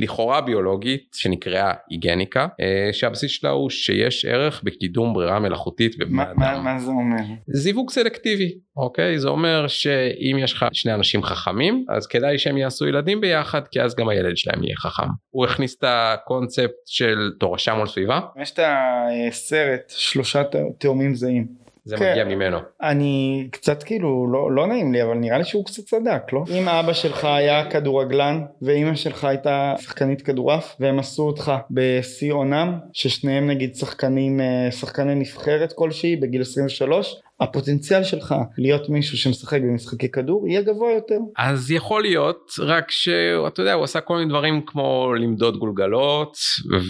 לכאורה 0.00 0.40
ביולוגית 0.40 1.10
שנקראה 1.14 1.72
היגניקה 1.90 2.46
אה, 2.60 2.92
שהבסיס 2.92 3.30
שלה 3.30 3.50
הוא 3.50 3.70
שיש 3.70 4.24
ערך 4.24 4.62
בקידום 4.64 5.14
ברירה 5.14 5.38
מלאכותית 5.38 5.98
בבני 5.98 6.22
אדם. 6.22 6.32
מה, 6.36 6.60
מה 6.62 6.78
זה 6.78 6.90
אומר? 6.90 7.22
זיווג 7.46 7.90
סלקטיבי 7.90 8.52
אוקיי 8.76 9.18
זה 9.18 9.28
אומר 9.28 9.66
שאם 9.68 10.36
יש 10.38 10.52
לך 10.52 10.66
שני 10.84 10.94
אנשים 10.94 11.22
חכמים 11.22 11.84
אז 11.88 12.06
כדאי 12.06 12.38
שהם 12.38 12.56
יעשו 12.56 12.86
ילדים 12.86 13.20
ביחד 13.20 13.68
כי 13.68 13.80
אז 13.80 13.94
גם 13.94 14.08
הילד 14.08 14.36
שלהם 14.36 14.64
יהיה 14.64 14.76
חכם. 14.76 15.06
הוא 15.30 15.44
הכניס 15.44 15.76
את 15.78 15.84
הקונספט 15.86 16.86
של 16.86 17.30
תורשה 17.40 17.74
מול 17.74 17.86
סביבה. 17.86 18.20
יש 18.42 18.50
את 18.50 18.58
הסרט 18.62 19.92
שלושה 19.96 20.42
תאומים 20.78 21.14
זהים. 21.14 21.64
זה 21.84 21.96
כן. 21.96 22.10
מגיע 22.10 22.24
ממנו. 22.24 22.58
אני 22.82 23.46
קצת 23.50 23.82
כאילו 23.82 24.26
לא, 24.32 24.52
לא 24.52 24.66
נעים 24.66 24.92
לי 24.92 25.02
אבל 25.02 25.14
נראה 25.14 25.38
לי 25.38 25.44
שהוא 25.44 25.64
קצת 25.64 25.82
צדק 25.82 26.32
לא? 26.32 26.44
אם 26.50 26.68
אבא 26.68 26.92
שלך 26.92 27.24
היה 27.24 27.70
כדורגלן 27.70 28.44
ואימא 28.62 28.94
שלך 28.94 29.24
הייתה 29.24 29.74
שחקנית 29.80 30.22
כדורעף 30.22 30.76
והם 30.80 30.98
עשו 30.98 31.22
אותך 31.22 31.52
בשיא 31.70 32.32
עונם 32.32 32.78
ששניהם 32.92 33.46
נגיד 33.46 33.74
שחקנים 33.74 34.40
אה, 34.40 34.70
שחקני 34.70 35.14
נבחרת 35.14 35.72
כלשהי 35.72 36.16
בגיל 36.16 36.40
23 36.40 37.20
הפוטנציאל 37.40 38.04
שלך 38.04 38.34
להיות 38.58 38.88
מישהו 38.88 39.18
שמשחק 39.18 39.60
במשחקי 39.60 40.10
כדור 40.10 40.48
יהיה 40.48 40.62
גבוה 40.62 40.92
יותר. 40.92 41.18
אז 41.36 41.70
יכול 41.70 42.02
להיות 42.02 42.52
רק 42.58 42.90
שאתה 42.90 43.60
יודע 43.60 43.72
הוא 43.72 43.84
עשה 43.84 44.00
כל 44.00 44.16
מיני 44.16 44.28
דברים 44.28 44.62
כמו 44.66 45.14
למדוד 45.14 45.56
גולגלות 45.56 46.36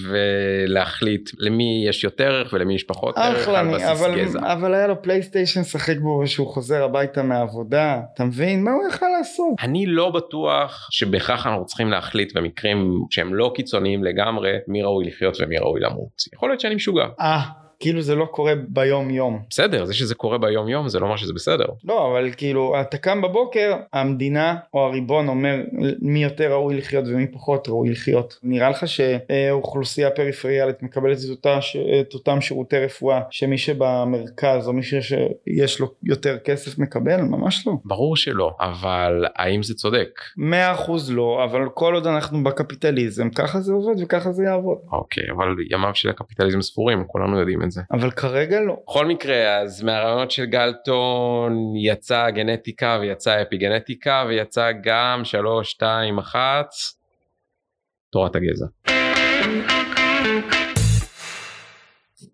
ולהחליט 0.09 1.31
למי 1.39 1.85
יש 1.89 2.05
יותר 2.05 2.25
ערך 2.35 2.53
ולמי 2.53 2.75
יש 2.75 2.85
פחות 2.85 3.19
ערך 3.19 3.49
על 3.49 3.75
בסיס 3.75 3.87
אבל, 3.87 4.21
גזע. 4.21 4.53
אבל 4.53 4.75
היה 4.75 4.87
לו 4.87 5.03
פלייסטיישן 5.03 5.61
לשחק 5.61 5.97
בו 5.99 6.21
ושהוא 6.25 6.47
חוזר 6.47 6.85
הביתה 6.85 7.23
מהעבודה 7.23 8.01
אתה 8.15 8.25
מבין 8.25 8.65
מה 8.65 8.71
הוא 8.71 8.89
יכל 8.89 9.07
לעשות. 9.19 9.55
אני 9.63 9.87
לא 9.87 10.11
בטוח 10.11 10.89
שבהכרח 10.91 11.47
אנחנו 11.47 11.67
צריכים 11.67 11.91
להחליט 11.91 12.37
במקרים 12.37 13.05
שהם 13.11 13.35
לא 13.35 13.53
קיצוניים 13.55 14.05
לגמרי 14.05 14.53
מי 14.69 14.83
ראוי 14.83 15.05
לחיות 15.05 15.37
ומי 15.41 15.59
ראוי 15.59 15.81
למות 15.81 16.23
יכול 16.35 16.49
להיות 16.49 16.61
שאני 16.61 16.75
משוגע. 16.75 17.07
אה. 17.21 17.64
כאילו 17.85 18.03
זה 18.03 18.15
לא 18.15 18.25
קורה 18.25 18.53
ביום 18.69 19.11
יום. 19.11 19.43
בסדר 19.51 19.85
זה 19.85 19.95
שזה 19.95 20.15
קורה 20.15 20.39
ביום 20.39 20.69
יום 20.69 20.89
זה 20.89 21.01
לא 21.01 21.05
אומר 21.05 21.17
שזה 21.17 21.33
בסדר. 21.33 21.65
לא 21.85 22.11
אבל 22.11 22.31
כאילו 22.37 22.81
אתה 22.81 22.99
קם 22.99 23.23
בבוקר 23.23 23.77
המדינה 23.93 24.57
או 24.75 24.87
הריבון 24.87 25.29
אומר 25.29 25.57
מי 26.01 26.23
יותר 26.23 26.53
ראוי 26.53 26.77
לחיות 26.77 27.05
ומי 27.07 27.27
פחות 27.27 27.69
ראוי 27.69 27.91
לחיות. 27.91 28.39
נראה 28.43 28.71
לך 28.71 28.89
שאוכלוסייה 28.89 30.11
פריפריאלית 30.11 30.83
מקבלת 30.83 31.19
את, 31.25 31.31
אותה, 31.31 31.59
את 32.01 32.15
אותם 32.15 32.41
שירותי 32.41 32.79
רפואה 32.79 33.21
שמי 33.31 33.59
שבמרכז 33.59 34.69
או 34.69 34.73
מי 34.73 34.83
שיש 34.83 35.81
לו 35.81 35.91
יותר 36.03 36.39
כסף 36.39 36.79
מקבל? 36.79 37.21
ממש 37.21 37.67
לא. 37.67 37.73
ברור 37.85 38.17
שלא 38.17 38.51
אבל 38.61 39.25
האם 39.37 39.63
זה 39.63 39.75
צודק? 39.75 40.21
100% 40.39 40.43
לא 41.09 41.45
אבל 41.45 41.69
כל 41.75 41.95
עוד 41.95 42.07
אנחנו 42.07 42.45
בקפיטליזם 42.45 43.31
ככה 43.31 43.61
זה 43.61 43.73
עובד 43.73 44.03
וככה 44.03 44.33
זה 44.33 44.45
יעבוד. 44.45 44.79
אוקיי 44.93 45.25
אבל 45.37 45.55
ימיו 45.71 45.95
של 45.95 46.09
הקפיטליזם 46.09 46.63
ספורים 46.63 47.05
כולנו 47.07 47.39
יודעים 47.39 47.63
את 47.63 47.71
זה. 47.71 47.74
אבל 47.93 48.11
כרגע 48.11 48.61
לא. 48.61 48.77
בכל 48.89 49.07
מקרה 49.07 49.57
אז 49.57 49.83
מהרעיונות 49.83 50.31
של 50.31 50.45
גלטון 50.45 51.77
יצא 51.77 52.31
גנטיקה 52.31 52.99
ויצא 53.01 53.43
אפיגנטיקה 53.43 54.25
ויצא 54.29 54.71
גם 54.83 55.21
3, 55.25 55.71
2, 55.71 56.19
1 56.19 56.67
תורת 58.13 58.37
הגזע. 58.37 58.67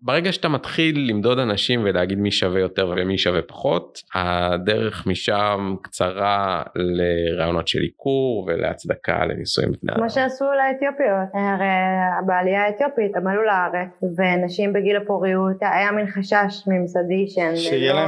ברגע 0.03 0.31
שאתה 0.31 0.49
מתחיל 0.49 1.09
למדוד 1.09 1.39
אנשים 1.39 1.81
ולהגיד 1.83 2.19
מי 2.19 2.31
שווה 2.31 2.59
יותר 2.59 2.93
ומי 2.97 3.17
שווה 3.17 3.41
פחות 3.41 3.99
הדרך 4.15 5.07
משם 5.07 5.75
קצרה 5.81 6.63
לרעיונות 6.75 7.67
של 7.67 7.79
עיקור 7.79 8.45
ולהצדקה 8.47 9.25
לנישואים 9.25 9.71
בני 9.81 9.95
כמו 9.95 10.09
שעשו 10.09 10.45
לאתיופיות 10.45 11.29
הרי 11.33 11.67
בעלייה 12.25 12.63
האתיופית 12.65 13.15
הם 13.15 13.27
עלו 13.27 13.43
לארץ 13.43 14.03
ונשים 14.17 14.73
בגיל 14.73 14.97
הפוריות 14.97 15.57
היה 15.61 15.91
מין 15.91 16.07
חשש 16.07 16.67
ממסדי 16.67 17.27
שהן 17.27 17.53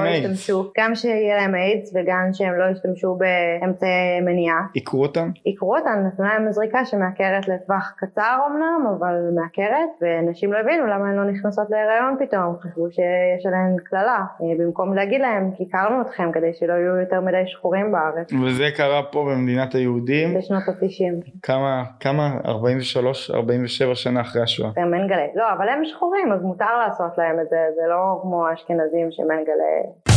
לא 0.04 0.10
ישתמשו 0.10 0.72
גם 0.78 0.96
שיהיה 0.96 1.38
להם 1.38 1.56
איידס 1.56 1.94
וגם 1.96 2.30
שהם 2.34 2.54
לא 2.60 2.66
ישתמשו 2.72 3.18
באמצעי 3.18 4.22
מניעה. 4.22 4.62
עיקרו 4.74 5.02
אותם? 5.02 5.30
עיקרו 5.44 5.76
אותם 5.76 6.04
נתנו 6.08 6.26
להם 6.26 6.52
זריקה 6.52 6.86
שמעקרת 6.86 7.48
לטווח 7.48 7.94
קצר 7.98 8.38
אמנם 8.48 8.94
אבל 8.98 9.16
מעקרת 9.36 9.90
ונשים 10.02 10.54
לא 10.54 10.58
הבינו 10.58 10.88
למה 10.88 11.10
הן 11.10 11.16
לא 11.16 11.32
נכנסות 11.32 11.70
להיריון 11.86 12.16
פתאום, 12.20 12.56
חשבו 12.62 12.92
שיש 12.92 13.46
עליהן 13.46 13.76
קללה, 13.84 14.20
אה, 14.42 14.46
במקום 14.60 14.94
להגיד 14.94 15.22
להם 15.22 15.52
כי 15.58 15.64
הכרנו 15.70 16.02
אתכם 16.02 16.32
כדי 16.34 16.54
שלא 16.54 16.74
יהיו 16.74 16.98
יותר 16.98 17.22
מדי 17.22 17.44
שחורים 17.46 17.92
בארץ. 17.92 18.34
וזה 18.34 18.64
קרה 18.78 19.04
פה 19.12 19.26
במדינת 19.32 19.76
היהודים? 19.76 20.38
בשנות 20.38 20.64
ה-90. 20.68 21.30
כמה, 21.44 21.84
כמה? 22.00 22.30
43, 22.46 23.32
47 23.32 23.96
שנה 23.96 24.22
אחרי 24.22 24.42
השואה. 24.42 24.70
זה 24.76 24.82
מנגלה. 24.82 25.28
לא, 25.36 25.44
אבל 25.58 25.70
הם 25.70 25.86
שחורים 25.86 26.32
אז 26.32 26.42
מותר 26.42 26.78
לעשות 26.88 27.18
להם 27.18 27.40
את 27.40 27.50
זה, 27.50 27.58
זה 27.76 27.82
לא 27.90 28.20
כמו 28.22 28.48
האשכנזים 28.48 29.08
שמנגלה. 29.12 30.13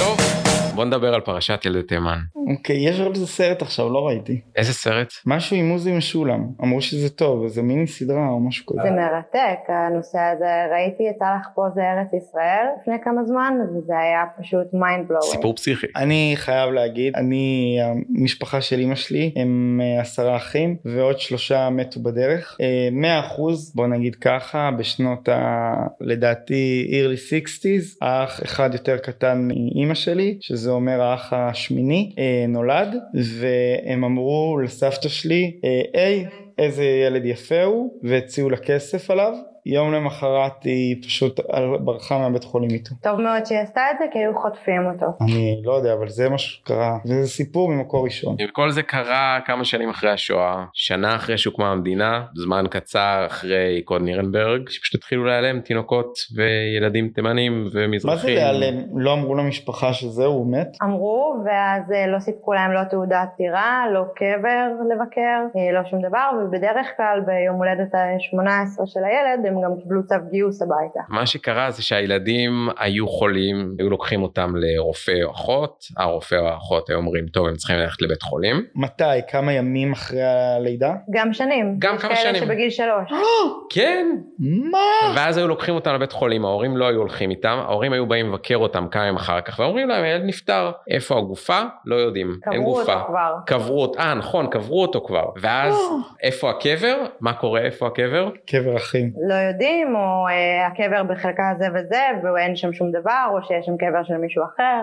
טוב. 0.00 0.40
בוא 0.74 0.84
נדבר 0.84 1.14
על 1.14 1.20
פרשת 1.20 1.64
ילדי 1.64 1.82
תימן. 1.82 2.18
אוקיי, 2.50 2.88
יש 2.88 3.00
על 3.00 3.14
זה 3.14 3.26
סרט 3.26 3.62
עכשיו, 3.62 3.88
לא 3.88 4.06
ראיתי. 4.06 4.40
איזה 4.56 4.72
סרט? 4.72 5.12
משהו 5.26 5.56
עם 5.56 5.70
עוזי 5.70 5.92
משולם, 5.92 6.46
אמרו 6.62 6.82
שזה 6.82 7.10
טוב, 7.10 7.46
זה 7.46 7.62
מיני 7.62 7.86
סדרה 7.86 8.28
או 8.28 8.40
משהו 8.40 8.66
כזה. 8.66 8.82
זה 8.82 8.90
מרתק, 8.90 9.58
הנושא 9.68 10.18
הזה, 10.18 10.66
ראיתי 10.72 11.02
יצא 11.02 11.24
לך 11.40 11.46
פה 11.54 11.62
זה 11.74 11.80
ארץ 11.80 12.08
ישראל 12.12 12.66
לפני 12.80 12.94
כמה 13.04 13.24
זמן, 13.24 13.54
וזה 13.76 13.98
היה 13.98 14.24
פשוט 14.40 14.66
mind 14.72 15.08
blow. 15.08 15.22
סיפור 15.22 15.54
פסיכי. 15.54 15.86
אני 15.96 16.32
חייב 16.36 16.70
להגיד, 16.70 17.16
אני, 17.16 17.76
המשפחה 18.18 18.60
של 18.60 18.80
אמא 18.80 18.94
שלי, 18.94 19.32
הם 19.36 19.80
אה, 19.82 20.00
עשרה 20.00 20.36
אחים, 20.36 20.76
ועוד 20.84 21.18
שלושה 21.20 21.70
מתו 21.70 22.00
בדרך. 22.00 22.56
אה, 22.60 22.88
מאה 22.92 23.20
אחוז, 23.20 23.72
בוא 23.74 23.86
נגיד 23.86 24.14
ככה, 24.14 24.70
בשנות 24.78 25.28
ה... 25.28 25.72
לדעתי 26.00 26.90
early 26.90 27.32
60's, 27.32 27.96
האח 28.02 28.42
אחד 28.42 28.70
יותר 28.72 28.98
קטן 28.98 29.48
מאמא 29.90 29.94
שלי, 29.94 30.38
שזה 30.40 30.56
זה 30.56 30.70
אומר 30.70 31.00
האח 31.00 31.32
השמיני 31.32 32.14
אה, 32.18 32.44
נולד 32.48 32.96
והם 33.14 34.04
אמרו 34.04 34.58
לסבתא 34.64 35.08
שלי 35.08 35.60
אה, 35.64 36.00
היי 36.00 36.26
איזה 36.58 36.84
ילד 36.84 37.24
יפה 37.24 37.62
הוא 37.62 38.00
והציעו 38.02 38.50
לה 38.50 38.56
כסף 38.56 39.10
עליו 39.10 39.34
יום 39.66 39.92
למחרת 39.92 40.64
היא 40.64 40.96
פשוט 41.02 41.40
ברחה 41.80 42.18
מהבית 42.18 42.44
חולים 42.44 42.70
איתו. 42.70 42.94
טוב 43.02 43.20
מאוד 43.20 43.46
שהיא 43.46 43.58
עשתה 43.58 43.80
את 43.90 43.96
זה 43.98 44.04
כי 44.12 44.18
היו 44.18 44.32
חוטפים 44.42 44.86
אותו. 44.86 45.06
אני 45.20 45.62
לא 45.64 45.72
יודע 45.72 45.92
אבל 45.94 46.08
זה 46.08 46.28
מה 46.28 46.38
שקרה 46.38 46.98
וזה 47.04 47.28
סיפור 47.28 47.68
ממקור 47.68 48.04
ראשון. 48.04 48.36
כל 48.52 48.70
זה 48.70 48.82
קרה 48.82 49.38
כמה 49.46 49.64
שנים 49.64 49.90
אחרי 49.90 50.10
השואה 50.10 50.64
שנה 50.72 51.16
אחרי 51.16 51.38
שהוקמה 51.38 51.72
המדינה 51.72 52.24
זמן 52.34 52.64
קצר 52.70 53.24
אחרי 53.26 53.82
קוד 53.84 54.02
נירנברג 54.02 54.68
שפשוט 54.68 54.94
התחילו 54.94 55.24
להיעלם 55.24 55.60
תינוקות 55.60 56.18
וילדים 56.36 57.08
תימנים 57.08 57.66
ומזרחים. 57.72 58.10
מה 58.10 58.16
זה 58.16 58.28
להיעלם? 58.28 58.76
לא 58.94 59.12
אמרו 59.12 59.34
למשפחה 59.34 59.92
שזהו 59.92 60.32
הוא 60.32 60.52
מת? 60.52 60.76
אמרו 60.82 61.34
ואז 61.44 61.92
אה, 61.92 62.06
לא 62.06 62.18
סיפקו 62.18 62.52
להם 62.52 62.72
לא 62.72 62.84
תעודת 62.84 63.28
טירה 63.36 63.84
לא 63.92 64.04
קבר 64.16 64.68
לבקר 64.90 65.40
אה, 65.56 65.72
לא 65.72 65.80
שום 65.90 66.02
דבר 66.08 66.30
ובדרך 66.42 66.86
כלל 66.96 67.20
ביום 67.26 67.56
הולדת 67.56 67.94
ה-18 67.94 68.86
של 68.86 69.00
הילד 69.04 69.49
הם 69.50 69.62
גם 69.64 69.70
קיבלו 69.82 70.06
צו 70.06 70.14
גיוס 70.30 70.62
הביתה. 70.62 71.00
מה 71.08 71.26
שקרה 71.26 71.70
זה 71.70 71.82
שהילדים 71.82 72.68
היו 72.78 73.08
חולים, 73.08 73.74
היו 73.78 73.90
לוקחים 73.90 74.22
אותם 74.22 74.52
לרופא 74.56 75.22
או 75.22 75.30
אחות, 75.30 75.84
הרופא 75.96 76.34
או 76.34 76.48
האחות 76.48 76.90
היו 76.90 76.98
אומרים 76.98 77.26
טוב 77.26 77.46
הם 77.46 77.54
צריכים 77.54 77.76
ללכת 77.76 78.02
לבית 78.02 78.22
חולים. 78.22 78.64
מתי? 78.74 79.04
כמה 79.28 79.52
ימים 79.52 79.92
אחרי 79.92 80.22
הלידה? 80.22 80.92
גם 81.10 81.32
שנים. 81.32 81.76
גם 81.78 81.98
כמה 81.98 82.16
שנים. 82.16 82.34
יש 82.34 82.40
כאלה 82.40 82.46
שבגיל 82.46 82.70
שלוש. 82.70 83.12
כן. 83.74 84.06
מה? 84.38 85.14
ואז 85.16 85.36
היו 85.36 85.48
לוקחים 85.48 85.74
אותם 85.74 85.94
לבית 85.94 86.12
חולים, 86.12 86.44
ההורים 86.44 86.76
לא 86.76 86.88
היו 86.88 86.98
הולכים 86.98 87.30
איתם, 87.30 87.58
ההורים 87.62 87.92
היו 87.92 88.06
באים 88.06 88.28
לבקר 88.28 88.56
אותם 88.56 88.86
כמה 88.90 89.02
ימים 89.02 89.16
אחר 89.16 89.40
כך 89.40 89.58
ואומרים 89.58 89.88
להם 89.88 90.04
הילד 90.04 90.24
נפטר. 90.24 90.70
איפה 90.90 91.18
הגופה? 91.18 91.60
לא 91.84 91.96
יודעים. 91.96 92.36
אין 92.52 92.62
גופה. 92.62 92.82
קברו 92.84 93.02
אותו 93.02 93.06
כבר. 93.06 93.34
קברו 93.46 93.82
אותו, 93.82 93.98
אה 93.98 94.14
נכון, 94.14 94.46
קברו 94.46 94.82
אותו 94.82 95.00
כבר. 95.00 95.24
ואז 95.40 95.74
איפה 96.22 96.50
הקבר? 96.50 96.96
מה 97.20 97.32
קורה? 97.32 97.60
איפה 97.60 97.86
הקבר? 97.86 98.30
קבר 98.46 98.76
אחים. 98.76 99.12
לא 99.28 99.34
יודעים, 99.40 99.96
או 99.96 100.28
אה, 100.28 100.66
הקבר 100.66 101.02
בחלקה 101.02 101.52
זה 101.58 101.66
וזה, 101.74 102.02
ואין 102.22 102.56
שם 102.56 102.72
שום 102.72 102.90
דבר, 102.90 103.26
או 103.30 103.42
שיש 103.42 103.66
שם 103.66 103.76
קבר 103.76 104.04
של 104.04 104.16
מישהו 104.16 104.44
אחר. 104.44 104.80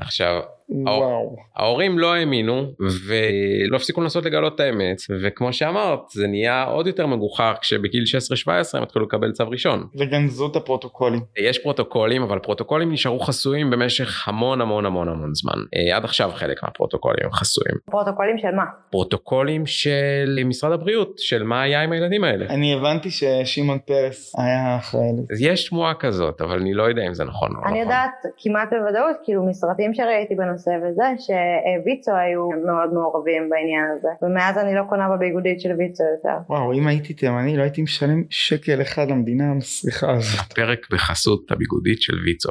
עכשיו 0.00 0.40
וואו. 0.70 1.36
ההורים 1.56 1.98
לא 1.98 2.14
האמינו 2.14 2.72
ולא 3.06 3.76
הפסיקו 3.76 4.00
לנסות 4.00 4.24
לגלות 4.24 4.54
את 4.54 4.60
האמת 4.60 4.96
וכמו 5.22 5.52
שאמרת 5.52 6.00
זה 6.10 6.26
נהיה 6.26 6.64
עוד 6.64 6.86
יותר 6.86 7.06
מגוחך 7.06 7.56
כשבגיל 7.60 8.04
16-17 8.46 8.48
הם 8.74 8.82
התחילו 8.82 9.04
לקבל 9.04 9.32
צו 9.32 9.48
ראשון. 9.50 9.86
וגנזו 9.98 10.46
את 10.50 10.56
הפרוטוקולים. 10.56 11.20
יש 11.38 11.58
פרוטוקולים 11.58 12.22
אבל 12.22 12.38
פרוטוקולים 12.38 12.92
נשארו 12.92 13.20
חסויים 13.20 13.70
במשך 13.70 14.28
המון 14.28 14.60
המון 14.60 14.86
המון 14.86 15.08
המון 15.08 15.34
זמן 15.34 15.52
אה, 15.76 15.96
עד 15.96 16.04
עכשיו 16.04 16.30
חלק 16.34 16.62
מהפרוטוקולים 16.62 17.24
הם 17.24 17.32
חסויים. 17.32 17.76
פרוטוקולים 17.90 18.38
של 18.38 18.50
מה? 18.56 18.64
פרוטוקולים 18.90 19.66
של 19.66 20.38
משרד 20.44 20.72
הבריאות 20.72 21.18
של 21.18 21.42
מה 21.42 21.62
היה 21.62 21.82
עם 21.82 21.92
הילדים 21.92 22.24
האלה. 22.24 22.46
אני 22.46 22.74
הבנתי 22.74 23.08
ששמעון 23.10 23.78
פרס 23.78 24.32
היה 24.38 24.76
אחראי 24.76 25.02
לזה. 25.12 25.26
אז 25.32 25.42
יש 25.42 25.64
שמועה 25.66 25.94
כזאת 25.94 26.40
אבל 26.40 26.58
אני 26.60 26.74
לא 26.74 26.82
יודע 26.82 27.02
אם 27.06 27.14
זה 27.14 27.24
נכון 27.24 27.48
או 27.48 27.54
לא 27.54 27.60
אני 27.60 27.70
נכון. 27.70 27.76
יודעת 27.82 28.10
כמעט 28.38 28.68
בוודאות, 28.72 29.16
כאילו 29.24 29.46
מסרטים 29.46 29.94
שראיתי 29.94 30.34
בנושא 30.34 30.57
וזה, 30.66 31.02
שוויצו 31.26 32.12
היו 32.12 32.48
מאוד 32.66 32.92
מעורבים 32.92 33.50
בעניין 33.50 33.84
הזה. 33.94 34.08
ומאז 34.22 34.58
אני 34.58 34.74
לא 34.74 34.82
קונה 34.88 35.08
בביגודית 35.16 35.60
של 35.60 35.72
ויצו 35.78 36.04
יותר. 36.16 36.36
וואו 36.48 36.72
אם 36.72 36.86
הייתי 36.86 37.14
תימני 37.14 37.56
לא 37.56 37.62
הייתי 37.62 37.82
משלם 37.82 38.22
שקל 38.30 38.82
אחד 38.82 39.10
למדינה 39.10 39.50
המסריחה 39.50 40.12
הזאת. 40.12 40.52
פרק 40.52 40.86
בחסות 40.90 41.50
הביגודית 41.50 42.02
של 42.02 42.14
ויצו. 42.24 42.50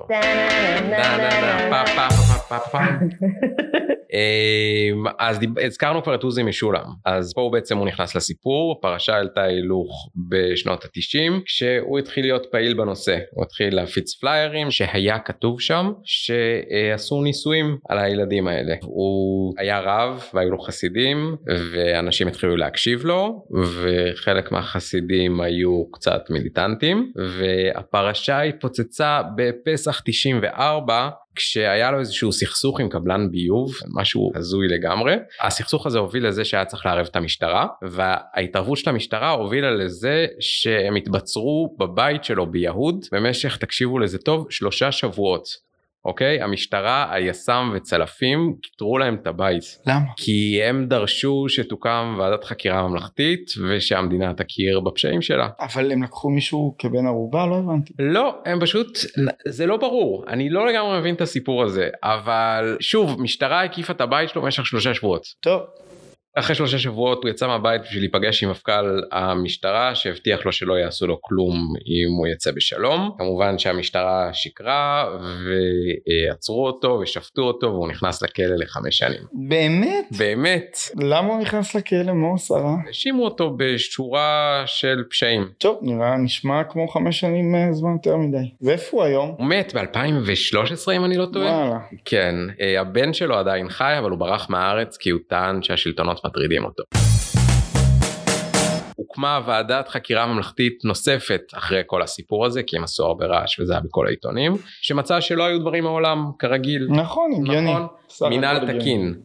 אז 5.20 5.40
הזכרנו 5.66 6.04
כבר 6.04 6.16
את 6.16 6.24
עוזי 6.24 6.44
משולם 6.44 6.84
אז 7.06 7.34
פה 7.34 7.50
בעצם 7.54 7.78
הוא 7.78 7.88
נכנס 7.88 8.16
לסיפור 8.16 8.76
הפרשה 8.80 9.16
העלתה 9.16 9.44
הילוך 9.44 10.10
בשנות 10.30 10.86
התשעים 10.86 11.42
כשהוא 11.46 12.00
התחיל 12.00 12.26
להיות 12.26 12.46
פעיל 12.52 12.74
בנושא 12.74 13.18
הוא 13.32 13.44
התחיל 13.44 13.76
להפיץ 13.76 14.14
פליירים 14.14 14.72
שהיה 14.72 15.20
כתוב 15.20 15.62
שם 15.62 15.92
שעשו 16.04 17.22
ניסויים 17.22 17.78
על 17.90 17.97
הילדים 17.98 18.48
האלה 18.48 18.76
הוא 18.84 19.54
היה 19.58 19.80
רב 19.80 20.24
והיו 20.34 20.50
לו 20.50 20.60
חסידים 20.60 21.36
ואנשים 21.72 22.28
התחילו 22.28 22.56
להקשיב 22.56 23.06
לו 23.06 23.46
וחלק 23.52 24.52
מהחסידים 24.52 25.42
היו 25.42 25.92
קצת 25.92 26.22
מיליטנטים 26.30 27.12
והפרשה 27.16 28.42
התפוצצה 28.42 29.22
בפסח 29.36 30.02
94 30.06 31.10
כשהיה 31.38 31.92
לו 31.92 32.00
איזשהו 32.00 32.32
סכסוך 32.32 32.80
עם 32.80 32.90
קבלן 32.90 33.32
ביוב 33.32 33.72
משהו 33.94 34.32
הזוי 34.36 34.68
לגמרי 34.68 35.16
הסכסוך 35.42 35.86
הזה 35.86 36.00
הוביל 36.00 36.28
לזה 36.28 36.46
שהיה 36.46 36.66
צריך 36.66 36.86
לערב 36.86 37.08
את 37.12 37.16
המשטרה 37.16 37.68
וההתערבות 37.82 38.78
של 38.78 38.90
המשטרה 38.90 39.30
הובילה 39.30 39.72
לזה 39.72 40.26
שהם 40.40 40.96
התבצרו 40.96 41.76
בבית 41.80 42.24
שלו 42.24 42.52
ביהוד 42.52 43.06
במשך 43.12 43.58
תקשיבו 43.58 44.00
לזה 44.00 44.18
טוב 44.18 44.48
שלושה 44.50 44.92
שבועות. 44.92 45.67
אוקיי 46.08 46.42
המשטרה 46.42 47.14
היס"מ 47.14 47.72
וצלפים 47.76 48.56
קיטרו 48.62 48.98
להם 48.98 49.18
את 49.22 49.28
הבית 49.28 49.64
למה? 49.86 50.06
כי 50.18 50.64
הם 50.64 50.86
דרשו 50.88 51.46
שתוקם 51.50 52.16
ועדת 52.20 52.44
חקירה 52.44 52.88
ממלכתית 52.88 53.52
ושהמדינה 53.70 54.34
תכיר 54.34 54.80
בפשעים 54.80 55.22
שלה. 55.22 55.50
אבל 55.60 55.92
הם 55.92 56.04
לקחו 56.04 56.30
מישהו 56.30 56.76
כבן 56.80 57.06
ערובה? 57.06 57.46
לא 57.46 57.56
הבנתי. 57.56 57.94
לא 58.00 58.36
הם 58.46 58.60
פשוט 58.60 58.98
זה 59.48 59.66
לא 59.66 59.78
ברור 59.78 60.24
אני 60.28 60.50
לא 60.50 60.68
לגמרי 60.68 61.00
מבין 61.00 61.16
את 61.16 61.22
הסיפור 61.22 61.64
הזה 61.64 61.90
אבל 62.04 62.78
שוב 62.80 63.22
משטרה 63.22 63.64
הקיפה 63.64 63.94
את 63.94 64.02
הבית 64.02 64.30
שלו 64.30 64.42
במשך 64.42 64.66
שלושה 64.66 64.94
שבועות. 64.94 65.24
טוב. 65.40 65.62
אחרי 66.40 66.56
שלושה 66.56 66.80
שבועות 66.80 67.24
הוא 67.24 67.30
יצא 67.30 67.48
מהבית 67.48 67.82
בשביל 67.82 68.02
להיפגש 68.02 68.44
עם 68.44 68.50
מפכ"ל 68.50 69.02
המשטרה 69.12 69.96
שהבטיח 69.96 70.46
לו 70.46 70.52
שלא 70.52 70.74
יעשו 70.74 71.08
לו 71.08 71.22
כלום 71.22 71.74
אם 71.86 72.14
הוא 72.18 72.28
יצא 72.28 72.52
בשלום 72.52 73.12
כמובן 73.18 73.58
שהמשטרה 73.58 74.30
שיקרה 74.34 75.06
ועצרו 76.28 76.66
אותו 76.68 77.00
ושפטו 77.02 77.42
אותו 77.42 77.68
והוא 77.68 77.88
נכנס 77.88 78.24
לכלא 78.24 78.56
לחמש 78.56 78.98
שנים. 78.98 79.22
באמת? 79.34 80.06
באמת 80.18 80.78
למה 80.96 81.28
הוא 81.28 81.42
נכנס 81.42 81.76
לכלא? 81.76 82.14
מה 82.14 82.28
הוא 82.28 82.58
רע? 82.58 82.76
האשימו 82.88 83.24
אותו 83.24 83.54
בשורה 83.58 84.64
של 84.66 85.04
פשעים. 85.10 85.50
טוב 85.58 85.80
נראה 85.82 86.18
נשמע 86.18 86.64
כמו 86.64 86.88
חמש 86.88 87.20
שנים 87.20 87.56
אה, 87.56 87.74
זמן 87.74 87.92
יותר 87.92 88.18
מדי. 88.18 88.52
ואיפה 88.62 88.98
הוא 88.98 89.04
היום? 89.04 89.36
הוא 89.38 89.48
מת 89.48 89.74
ב-2013 89.76 90.92
אם 90.96 91.06
אני 91.06 91.18
לא 91.18 91.26
טועה. 91.34 91.46
וואלה. 91.46 91.80
כן, 92.06 92.36
אה, 92.62 92.82
הבן 92.82 93.14
שלו 93.14 93.36
עדיין 93.36 93.70
חי 93.70 93.96
אבל 94.00 94.10
הוא 94.10 94.20
ברח 94.20 94.50
מהארץ 94.50 94.98
כי 94.98 95.10
הוא 95.10 95.20
טען 95.28 95.64
שהשלטונות 95.64 96.27
מטרידים 96.28 96.66
אותו. 96.66 96.84
הוקמה 98.96 99.40
ועדת 99.46 99.88
חקירה 99.88 100.26
ממלכתית 100.26 100.80
נוספת 100.84 101.42
אחרי 101.54 101.82
כל 101.86 102.02
הסיפור 102.02 102.46
הזה 102.46 102.64
כי 102.64 102.78
הם 102.78 102.84
עשו 102.84 103.06
הרבה 103.06 103.26
רעש 103.26 103.60
וזה 103.60 103.74
היה 103.74 103.82
בכל 103.82 104.08
העיתונים 104.08 104.54
שמצא 104.82 105.22
שלא 105.22 105.44
היו 105.44 105.60
דברים 105.60 105.84
מעולם 105.84 106.26
כרגיל 106.40 106.88
נכון 106.90 107.32
הגיוני. 107.32 107.74
נכון 107.74 108.30
מינהל. 108.30 108.80
תקין 108.80 109.16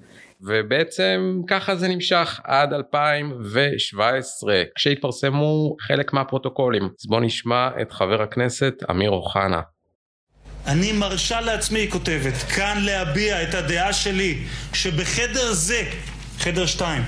ובעצם 0.41 1.41
ככה 1.47 1.77
זה 1.77 1.89
נמשך 1.89 2.41
עד 2.45 2.73
2017 2.73 4.63
כשהתפרסמו 4.75 5.77
חלק 5.81 6.13
מהפרוטוקולים 6.13 6.83
אז 6.83 7.07
בוא 7.09 7.21
נשמע 7.21 7.69
את 7.83 7.93
חבר 7.93 8.23
הכנסת 8.23 8.75
אמיר 8.91 9.11
אוחנה 9.11 9.61
אני 10.67 10.93
מרשה 10.93 11.41
לעצמי, 11.41 11.79
היא 11.79 11.91
כותבת, 11.91 12.33
כאן 12.57 12.79
להביע 12.85 13.43
את 13.43 13.55
הדעה 13.55 13.93
שלי 13.93 14.39
שבחדר 14.73 15.53
זה, 15.53 15.83
חדר 16.43 16.67
שתיים, 16.67 17.03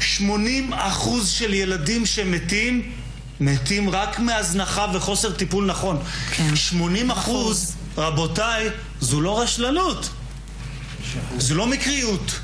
80 0.00 0.72
אחוז 0.72 1.28
של 1.28 1.54
ילדים 1.54 2.06
שמתים, 2.06 2.92
מתים 3.40 3.90
רק 3.90 4.18
מהזנחה 4.18 4.86
וחוסר 4.94 5.32
טיפול 5.32 5.66
נכון. 5.66 6.02
כן. 6.30 6.56
80 6.56 7.10
אחוז, 7.10 7.74
רבותיי, 7.98 8.68
זו 9.00 9.20
לא 9.20 9.40
רשלנות. 9.40 10.08
זו 11.38 11.54
לא 11.54 11.66
מקריות. 11.66 12.40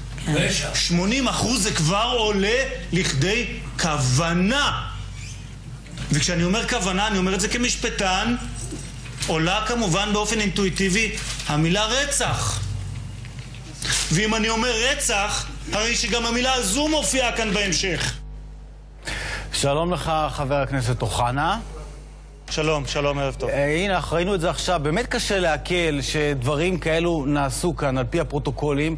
80 0.75 1.29
אחוז 1.29 1.63
זה 1.63 1.71
כבר 1.71 2.15
עולה 2.19 2.63
לכדי 2.93 3.47
כוונה. 3.81 4.89
וכשאני 6.13 6.45
אומר 6.45 6.69
כוונה, 6.69 7.07
אני 7.07 7.19
אומר 7.19 7.35
את 7.35 7.41
זה 7.41 7.49
כמשפטן, 7.49 8.37
עולה 9.27 9.65
כמובן 9.67 10.13
באופן 10.13 10.41
אינטואיטיבי 10.41 11.13
המילה 11.47 11.87
רצח. 11.87 12.61
ואם 14.13 14.35
אני 14.35 14.49
אומר 14.49 14.73
רצח, 14.91 15.47
הרי 15.73 15.95
שגם 15.95 16.27
המילה 16.27 16.55
הזו 16.55 16.89
מופיעה 16.89 17.33
כאן 17.37 17.55
בהמשך. 17.55 18.19
שלום 19.53 19.93
לך, 19.93 20.13
חבר 20.31 20.55
הכנסת 20.55 21.03
אוחנה. 21.03 21.61
שלום, 22.51 22.87
שלום, 22.87 23.19
ערב 23.19 23.35
טוב. 23.35 23.51
אה, 23.51 23.77
הנה, 23.77 23.97
אנחנו 23.97 24.17
ראינו 24.17 24.35
את 24.35 24.41
זה 24.41 24.51
עכשיו. 24.51 24.81
באמת 24.83 25.07
קשה 25.07 25.39
לעכל 25.39 26.01
שדברים 26.01 26.79
כאלו 26.79 27.25
נעשו 27.27 27.77
כאן 27.77 27.99
על 27.99 28.05
פי 28.11 28.21
הפרוטוקולים. 28.21 28.97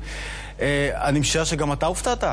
אה, 0.61 0.91
אני 0.95 1.21
משער 1.21 1.45
שגם 1.45 1.73
אתה 1.73 1.87
הופתעת. 1.87 2.25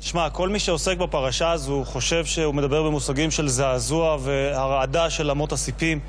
שמע, 0.00 0.30
כל 0.30 0.48
מי 0.48 0.58
שעוסק 0.58 0.96
בפרשה 0.96 1.50
הזו 1.50 1.82
חושב 1.84 2.24
שהוא 2.24 2.54
מדבר 2.54 2.82
במושגים 2.82 3.30
של 3.30 3.48
זעזוע 3.48 4.16
והרעדה 4.20 5.10
של 5.10 5.30
אמות 5.30 5.52
הסיפים. 5.52 6.00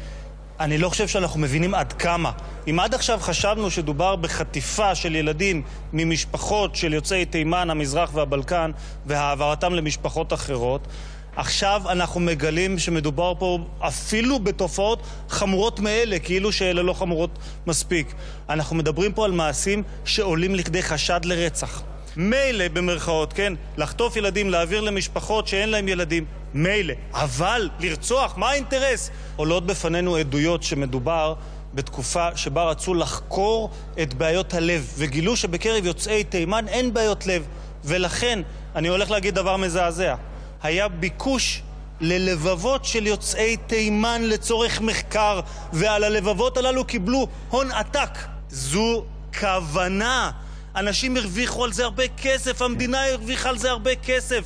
אני 0.59 0.77
לא 0.77 0.89
חושב 0.89 1.07
שאנחנו 1.07 1.39
מבינים 1.39 1.73
עד 1.73 1.93
כמה. 1.93 2.31
אם 2.69 2.79
עד 2.79 2.93
עכשיו 2.93 3.19
חשבנו 3.21 3.71
שדובר 3.71 4.15
בחטיפה 4.15 4.95
של 4.95 5.15
ילדים 5.15 5.61
ממשפחות 5.93 6.75
של 6.75 6.93
יוצאי 6.93 7.25
תימן, 7.25 7.69
המזרח 7.69 8.09
והבלקן 8.13 8.71
והעברתם 9.05 9.73
למשפחות 9.73 10.33
אחרות, 10.33 10.87
עכשיו 11.35 11.81
אנחנו 11.89 12.19
מגלים 12.19 12.79
שמדובר 12.79 13.33
פה 13.39 13.59
אפילו 13.79 14.39
בתופעות 14.39 15.03
חמורות 15.29 15.79
מאלה, 15.79 16.19
כאילו 16.19 16.51
שאלה 16.51 16.81
לא 16.81 16.93
חמורות 16.93 17.39
מספיק. 17.67 18.13
אנחנו 18.49 18.75
מדברים 18.75 19.13
פה 19.13 19.25
על 19.25 19.31
מעשים 19.31 19.83
שעולים 20.05 20.55
לכדי 20.55 20.83
חשד 20.83 21.25
לרצח. 21.25 21.81
מילא 22.17 22.67
במרכאות, 22.67 23.33
כן? 23.33 23.53
לחטוף 23.77 24.15
ילדים, 24.15 24.49
להעביר 24.49 24.81
למשפחות 24.81 25.47
שאין 25.47 25.69
להם 25.69 25.87
ילדים, 25.87 26.25
מילא. 26.53 26.93
אבל 27.13 27.69
לרצוח, 27.79 28.37
מה 28.37 28.49
האינטרס? 28.49 29.09
עולות 29.35 29.65
בפנינו 29.65 30.15
עדויות 30.15 30.63
שמדובר 30.63 31.33
בתקופה 31.73 32.27
שבה 32.35 32.63
רצו 32.63 32.93
לחקור 32.93 33.69
את 34.01 34.13
בעיות 34.13 34.53
הלב, 34.53 34.93
וגילו 34.97 35.35
שבקרב 35.35 35.85
יוצאי 35.85 36.23
תימן 36.23 36.67
אין 36.67 36.93
בעיות 36.93 37.27
לב. 37.27 37.45
ולכן, 37.85 38.39
אני 38.75 38.87
הולך 38.87 39.11
להגיד 39.11 39.35
דבר 39.35 39.57
מזעזע. 39.57 40.15
היה 40.63 40.87
ביקוש 40.87 41.61
ללבבות 42.01 42.85
של 42.85 43.07
יוצאי 43.07 43.57
תימן 43.67 44.21
לצורך 44.23 44.81
מחקר, 44.81 45.39
ועל 45.73 46.03
הלבבות 46.03 46.57
הללו 46.57 46.85
קיבלו 46.85 47.27
הון 47.49 47.71
עתק. 47.71 48.17
זו 48.49 49.03
כוונה. 49.39 50.31
אנשים 50.79 51.11
הרוויחו 51.17 51.63
על 51.63 51.71
זה 51.71 51.83
הרבה 51.83 52.03
כסף, 52.23 52.61
המדינה 52.61 52.97
הרוויחה 53.05 53.49
על 53.49 53.57
זה 53.57 53.69
הרבה 53.69 53.91
כסף. 54.07 54.43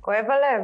כואב 0.00 0.24
הלב. 0.30 0.62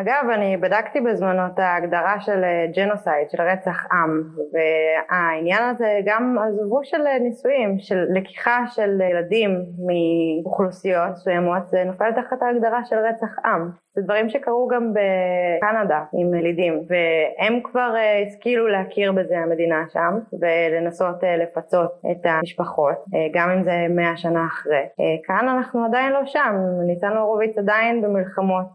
אגב, 0.00 0.30
אני 0.34 0.56
בדקתי 0.56 1.00
בזמנו 1.00 1.46
את 1.46 1.58
ההגדרה 1.58 2.20
של 2.20 2.40
ג'נוסייד, 2.76 3.30
של 3.30 3.42
רצח 3.42 3.86
עם, 3.92 4.22
והעניין 4.52 5.62
הזה 5.62 6.00
גם 6.06 6.36
עזבו 6.38 6.80
של 6.84 7.02
נישואים, 7.20 7.78
של 7.78 8.00
לקיחה 8.14 8.58
של 8.66 9.00
ילדים 9.10 9.50
מאוכלוסיות 9.86 11.10
מסוימות, 11.12 11.68
זה 11.68 11.84
נופל 11.84 12.10
תחת 12.12 12.42
ההגדרה 12.42 12.84
של 12.84 12.96
רצח 12.96 13.32
עם. 13.44 13.70
זה 13.94 14.02
דברים 14.02 14.28
שקרו 14.28 14.68
גם 14.68 14.92
בקנדה 14.92 16.00
עם 16.12 16.34
ילידים, 16.34 16.80
והם 16.88 17.60
כבר 17.64 17.92
אה, 17.96 18.22
השכילו 18.26 18.68
להכיר 18.68 19.12
בזה 19.12 19.38
המדינה 19.38 19.84
שם, 19.92 20.18
ולנסות 20.40 21.24
אה, 21.24 21.36
לפצות 21.36 21.90
את 22.10 22.20
המשפחות, 22.24 22.96
אה, 23.14 23.26
גם 23.34 23.50
אם 23.50 23.62
זה 23.62 23.72
מאה 23.90 24.16
שנה 24.16 24.46
אחרי. 24.46 24.84
כאן 25.24 25.48
אנחנו 25.48 25.84
עדיין 25.84 26.12
לא 26.12 26.20
שם, 26.26 26.54
ניצן 26.86 27.16
הורוביץ 27.16 27.58
עדיין 27.58 28.02
במלחמות 28.02 28.66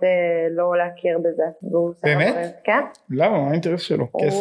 לא 0.50 0.78
להכיר 0.78 1.18
בזה. 1.18 1.44
באמת? 2.04 2.36
כן. 2.64 2.82
למה? 3.10 3.38
מה 3.38 3.50
האינטרס 3.50 3.82
שלו? 3.82 4.06
כסף? 4.22 4.38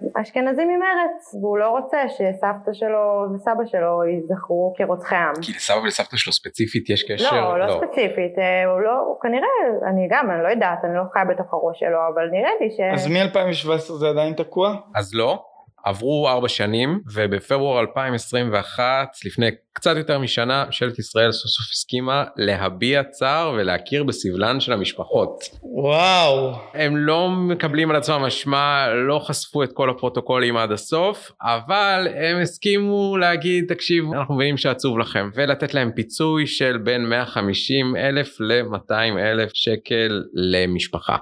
הוא 0.00 0.10
אשכנזי 0.14 0.64
ממרץ, 0.64 1.34
והוא 1.42 1.58
לא 1.58 1.68
רוצה 1.68 2.08
שסבתא 2.08 2.72
שלו 2.72 3.24
וסבא 3.34 3.64
שלו 3.66 4.04
ייזכרו 4.04 4.74
כרוצחי 4.76 5.16
עם. 5.16 5.34
כי 5.42 5.52
לסבא 5.52 5.76
ולסבתא 5.76 6.16
שלו 6.16 6.32
ספציפית 6.32 6.90
יש 6.90 7.12
קשר? 7.12 7.34
לא, 7.36 7.58
לא, 7.58 7.66
לא. 7.66 7.80
ספציפית, 7.80 8.34
הוא 8.66 8.80
לא, 8.80 8.98
הוא 8.98 9.20
כנראה, 9.20 9.48
אני 9.96 10.08
גם, 10.10 10.30
אני 10.30 10.42
לא 10.42 10.48
יודעת, 10.48 10.84
אני 10.84 10.94
לא 10.96 11.02
חיה 11.12 11.24
בתוך 11.24 11.54
הראש 11.54 11.78
שלו, 11.80 11.98
אבל 12.14 12.28
נראה 12.32 12.50
לי 12.60 12.70
ש... 12.70 12.80
אז 12.94 13.06
מ-2017 13.06 13.92
זה 13.92 14.08
עדיין 14.08 14.32
תקוע? 14.32 14.74
אז 14.94 15.14
לא. 15.14 15.44
עברו 15.86 16.28
ארבע 16.28 16.48
שנים 16.48 17.00
ובפברואר 17.14 17.80
2021 17.80 19.08
לפני 19.24 19.50
קצת 19.72 19.96
יותר 19.96 20.18
משנה 20.18 20.64
ממשלת 20.66 20.98
ישראל 20.98 21.32
סוף 21.32 21.50
סוף 21.50 21.66
הסכימה 21.72 22.24
להביע 22.36 23.02
צער 23.04 23.52
ולהכיר 23.56 24.04
בסבלן 24.04 24.60
של 24.60 24.72
המשפחות. 24.72 25.30
וואו. 25.62 26.52
הם 26.74 26.96
לא 26.96 27.30
מקבלים 27.30 27.90
על 27.90 27.96
עצמם 27.96 28.24
אשמה 28.24 28.86
לא 29.08 29.18
חשפו 29.18 29.62
את 29.62 29.72
כל 29.72 29.90
הפרוטוקולים 29.90 30.56
עד 30.56 30.72
הסוף 30.72 31.32
אבל 31.42 32.08
הם 32.14 32.40
הסכימו 32.42 33.16
להגיד 33.16 33.64
תקשיב 33.68 34.04
אנחנו 34.14 34.34
מבינים 34.34 34.56
שעצוב 34.56 34.98
לכם 34.98 35.30
ולתת 35.34 35.74
להם 35.74 35.90
פיצוי 35.94 36.46
של 36.46 36.78
בין 36.84 37.08
150 37.08 37.96
אלף 37.96 38.40
ל-200 38.40 39.18
אלף 39.18 39.50
שקל 39.54 40.22
למשפחה. 40.34 41.16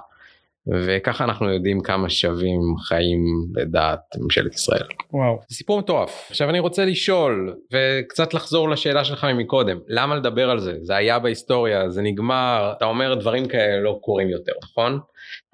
וככה 0.73 1.23
אנחנו 1.23 1.49
יודעים 1.53 1.81
כמה 1.81 2.09
שווים 2.09 2.61
חיים 2.87 3.19
לדעת 3.55 3.99
ממשלת 4.21 4.53
ישראל. 4.53 4.85
וואו. 5.13 5.39
סיפור 5.51 5.79
מטורף. 5.79 6.27
עכשיו 6.29 6.49
אני 6.49 6.59
רוצה 6.59 6.85
לשאול 6.85 7.55
וקצת 7.73 8.33
לחזור 8.33 8.69
לשאלה 8.69 9.03
שלך 9.03 9.27
מקודם 9.37 9.77
למה 9.87 10.15
לדבר 10.15 10.49
על 10.49 10.59
זה 10.59 10.73
זה 10.81 10.95
היה 10.95 11.19
בהיסטוריה 11.19 11.89
זה 11.89 12.01
נגמר 12.01 12.73
אתה 12.77 12.85
אומר 12.85 13.13
דברים 13.13 13.47
כאלה 13.47 13.81
לא 13.81 13.99
קורים 14.01 14.29
יותר 14.29 14.53
נכון? 14.63 14.99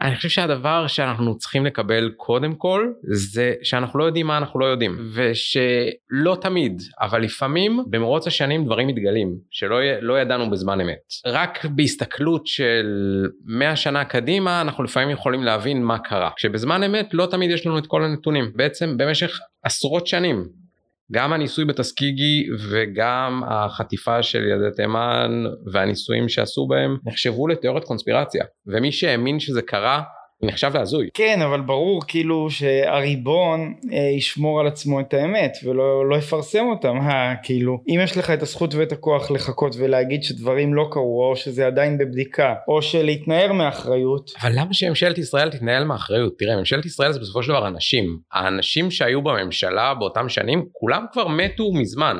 אני 0.01 0.15
חושב 0.15 0.29
שהדבר 0.29 0.87
שאנחנו 0.87 1.37
צריכים 1.37 1.65
לקבל 1.65 2.11
קודם 2.17 2.55
כל 2.55 2.91
זה 3.03 3.53
שאנחנו 3.63 3.99
לא 3.99 4.03
יודעים 4.03 4.27
מה 4.27 4.37
אנחנו 4.37 4.59
לא 4.59 4.65
יודעים 4.65 4.97
ושלא 5.13 6.37
תמיד 6.41 6.81
אבל 7.01 7.21
לפעמים 7.21 7.83
במרוץ 7.89 8.27
השנים 8.27 8.65
דברים 8.65 8.87
מתגלים 8.87 9.35
שלא 9.51 9.77
לא 10.01 10.19
ידענו 10.19 10.49
בזמן 10.49 10.81
אמת. 10.81 10.99
רק 11.25 11.65
בהסתכלות 11.65 12.47
של 12.47 12.85
100 13.45 13.75
שנה 13.75 14.05
קדימה 14.05 14.61
אנחנו 14.61 14.83
לפעמים 14.83 15.09
יכולים 15.09 15.43
להבין 15.43 15.83
מה 15.83 15.99
קרה. 15.99 16.29
כשבזמן 16.35 16.83
אמת 16.83 17.13
לא 17.13 17.25
תמיד 17.25 17.51
יש 17.51 17.65
לנו 17.67 17.77
את 17.77 17.87
כל 17.87 18.03
הנתונים. 18.03 18.51
בעצם 18.55 18.97
במשך 18.97 19.39
עשרות 19.63 20.07
שנים 20.07 20.60
גם 21.11 21.33
הניסוי 21.33 21.65
בטסקיגי 21.65 22.47
וגם 22.69 23.41
החטיפה 23.47 24.23
של 24.23 24.43
ילדי 24.43 24.75
תימן 24.75 25.43
והניסויים 25.71 26.29
שעשו 26.29 26.67
בהם 26.67 26.97
נחשבו 27.05 27.47
לתיאוריית 27.47 27.85
קונספירציה. 27.85 28.45
ומי 28.67 28.91
שהאמין 28.91 29.39
שזה 29.39 29.61
קרה 29.61 30.03
נחשב 30.43 30.71
להזוי. 30.73 31.09
כן 31.13 31.41
אבל 31.41 31.61
ברור 31.61 32.01
כאילו 32.07 32.49
שהריבון 32.49 33.73
אה, 33.93 33.97
ישמור 34.17 34.59
על 34.59 34.67
עצמו 34.67 34.99
את 34.99 35.13
האמת 35.13 35.57
ולא 35.63 36.09
לא 36.09 36.15
יפרסם 36.15 36.65
אותם 36.69 36.97
אה, 37.01 37.33
כאילו 37.43 37.81
אם 37.87 37.99
יש 38.03 38.17
לך 38.17 38.29
את 38.29 38.41
הזכות 38.41 38.75
ואת 38.75 38.91
הכוח 38.91 39.31
לחכות 39.31 39.75
ולהגיד 39.79 40.23
שדברים 40.23 40.73
לא 40.73 40.87
קרו 40.91 41.29
או 41.29 41.35
שזה 41.35 41.67
עדיין 41.67 41.97
בבדיקה 41.97 42.53
או 42.67 42.81
שלהתנער 42.81 43.53
מאחריות. 43.53 44.31
אבל 44.41 44.51
למה 44.55 44.73
שממשלת 44.73 45.17
ישראל 45.17 45.49
תתנהל 45.49 45.83
מאחריות 45.83 46.33
תראה 46.39 46.55
ממשלת 46.55 46.85
ישראל 46.85 47.11
זה 47.11 47.19
בסופו 47.19 47.43
של 47.43 47.49
דבר 47.49 47.67
אנשים 47.67 48.19
האנשים 48.31 48.91
שהיו 48.91 49.21
בממשלה 49.21 49.93
באותם 49.93 50.29
שנים 50.29 50.65
כולם 50.71 51.05
כבר 51.11 51.27
מתו 51.27 51.73
מזמן. 51.73 52.17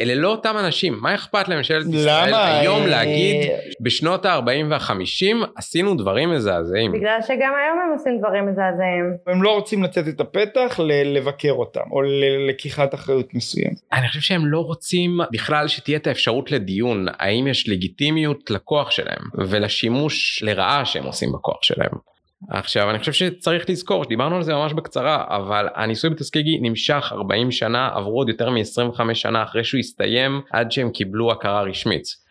אלה 0.00 0.14
לא 0.14 0.28
אותם 0.28 0.54
אנשים, 0.58 0.98
מה 1.00 1.14
אכפת 1.14 1.48
לממשלת 1.48 1.86
ישראל 1.94 2.28
למה? 2.28 2.58
היום 2.58 2.86
להגיד 2.86 3.50
בשנות 3.80 4.26
ה-40 4.26 4.66
וה-50 4.70 5.46
עשינו 5.56 5.94
דברים 5.94 6.30
מזעזעים? 6.30 6.92
בגלל 6.92 7.18
שגם 7.22 7.52
היום 7.62 7.78
הם 7.86 7.92
עושים 7.98 8.18
דברים 8.18 8.46
מזעזעים. 8.46 9.16
הם 9.26 9.42
לא 9.42 9.54
רוצים 9.54 9.82
לתת 9.82 10.08
את 10.08 10.20
הפתח 10.20 10.80
לבקר 11.04 11.52
אותם, 11.52 11.90
או 11.90 12.02
ללקיחת 12.02 12.94
אחריות 12.94 13.34
מסוים. 13.34 13.72
אני 13.92 14.08
חושב 14.08 14.20
שהם 14.20 14.46
לא 14.46 14.58
רוצים 14.58 15.20
בכלל 15.32 15.68
שתהיה 15.68 15.98
את 15.98 16.06
האפשרות 16.06 16.50
לדיון, 16.50 17.06
האם 17.18 17.46
יש 17.46 17.68
לגיטימיות 17.68 18.50
לכוח 18.50 18.90
שלהם, 18.90 19.22
ולשימוש 19.34 20.42
לרעה 20.42 20.84
שהם 20.84 21.04
עושים 21.04 21.32
בכוח 21.32 21.62
שלהם. 21.62 22.11
עכשיו 22.50 22.90
אני 22.90 22.98
חושב 22.98 23.12
שצריך 23.12 23.70
לזכור 23.70 24.04
דיברנו 24.04 24.36
על 24.36 24.42
זה 24.42 24.54
ממש 24.54 24.72
בקצרה 24.72 25.24
אבל 25.28 25.68
הניסוי 25.74 26.10
בטסקיגי 26.10 26.58
נמשך 26.60 27.12
40 27.12 27.50
שנה 27.50 27.90
עברו 27.94 28.18
עוד 28.18 28.28
יותר 28.28 28.50
מ-25 28.50 29.14
שנה 29.14 29.42
אחרי 29.42 29.64
שהוא 29.64 29.78
הסתיים 29.78 30.40
עד 30.50 30.72
שהם 30.72 30.90
קיבלו 30.90 31.32
הכרה 31.32 31.62
רשמית. 31.62 32.21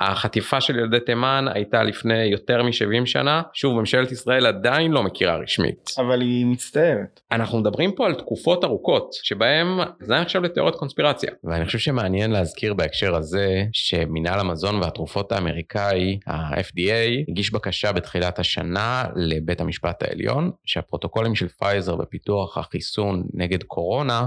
החטיפה 0.00 0.60
של 0.60 0.78
ילדי 0.78 1.00
תימן 1.00 1.44
הייתה 1.54 1.82
לפני 1.82 2.24
יותר 2.24 2.62
מ-70 2.62 3.06
שנה, 3.06 3.42
שוב 3.52 3.78
ממשלת 3.78 4.12
ישראל 4.12 4.46
עדיין 4.46 4.92
לא 4.92 5.02
מכירה 5.02 5.36
רשמית. 5.36 5.90
אבל 5.98 6.20
היא 6.20 6.46
מצטערת. 6.46 7.20
אנחנו 7.32 7.58
מדברים 7.58 7.92
פה 7.92 8.06
על 8.06 8.14
תקופות 8.14 8.64
ארוכות, 8.64 9.10
שבהם 9.22 9.66
זה 10.00 10.20
נחשב 10.20 10.42
לתיאוריית 10.42 10.76
קונספירציה. 10.76 11.30
ואני 11.44 11.64
חושב 11.64 11.78
שמעניין 11.78 12.30
להזכיר 12.30 12.74
בהקשר 12.74 13.16
הזה, 13.16 13.64
שמינהל 13.72 14.40
המזון 14.40 14.82
והתרופות 14.82 15.32
האמריקאי, 15.32 16.18
ה-FDA, 16.26 17.28
הגיש 17.28 17.52
בקשה 17.52 17.92
בתחילת 17.92 18.38
השנה 18.38 19.04
לבית 19.16 19.60
המשפט 19.60 20.02
העליון, 20.02 20.50
שהפרוטוקולים 20.64 21.34
של 21.34 21.48
פייזר 21.48 21.96
בפיתוח 21.96 22.58
החיסון 22.58 23.22
נגד 23.34 23.62
קורונה 23.62 24.26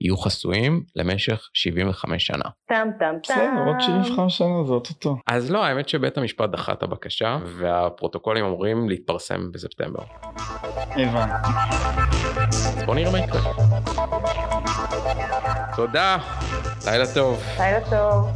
יהיו 0.00 0.16
חסויים 0.16 0.82
למשך 0.96 1.48
75 1.54 2.26
שנה. 2.26 2.44
טם 2.68 2.88
טם 2.98 3.14
טם. 3.22 3.34
בסדר, 3.34 3.64
עוד 3.66 3.80
75 3.80 4.38
שנה 4.38 4.64
זה 4.66 4.72
אוטוטו. 4.72 5.16
אז 5.26 5.50
לא, 5.50 5.64
האמת 5.64 5.88
שבית 5.88 6.18
המשפט 6.18 6.50
דחה 6.50 6.72
את 6.72 6.82
הבקשה, 6.82 7.38
והפרוטוקולים 7.58 8.44
אמורים 8.44 8.88
להתפרסם 8.88 9.52
בספטמבר. 9.52 10.02
הבנתי. 10.96 11.32
אז 12.48 12.82
בוא 12.86 12.94
נראה 12.94 13.12
מה 13.12 13.18
יקרה. 13.18 13.52
תודה, 15.76 16.16
לילה 16.86 17.04
טוב. 17.14 17.42
לילה 17.58 17.90
טוב. 17.90 18.30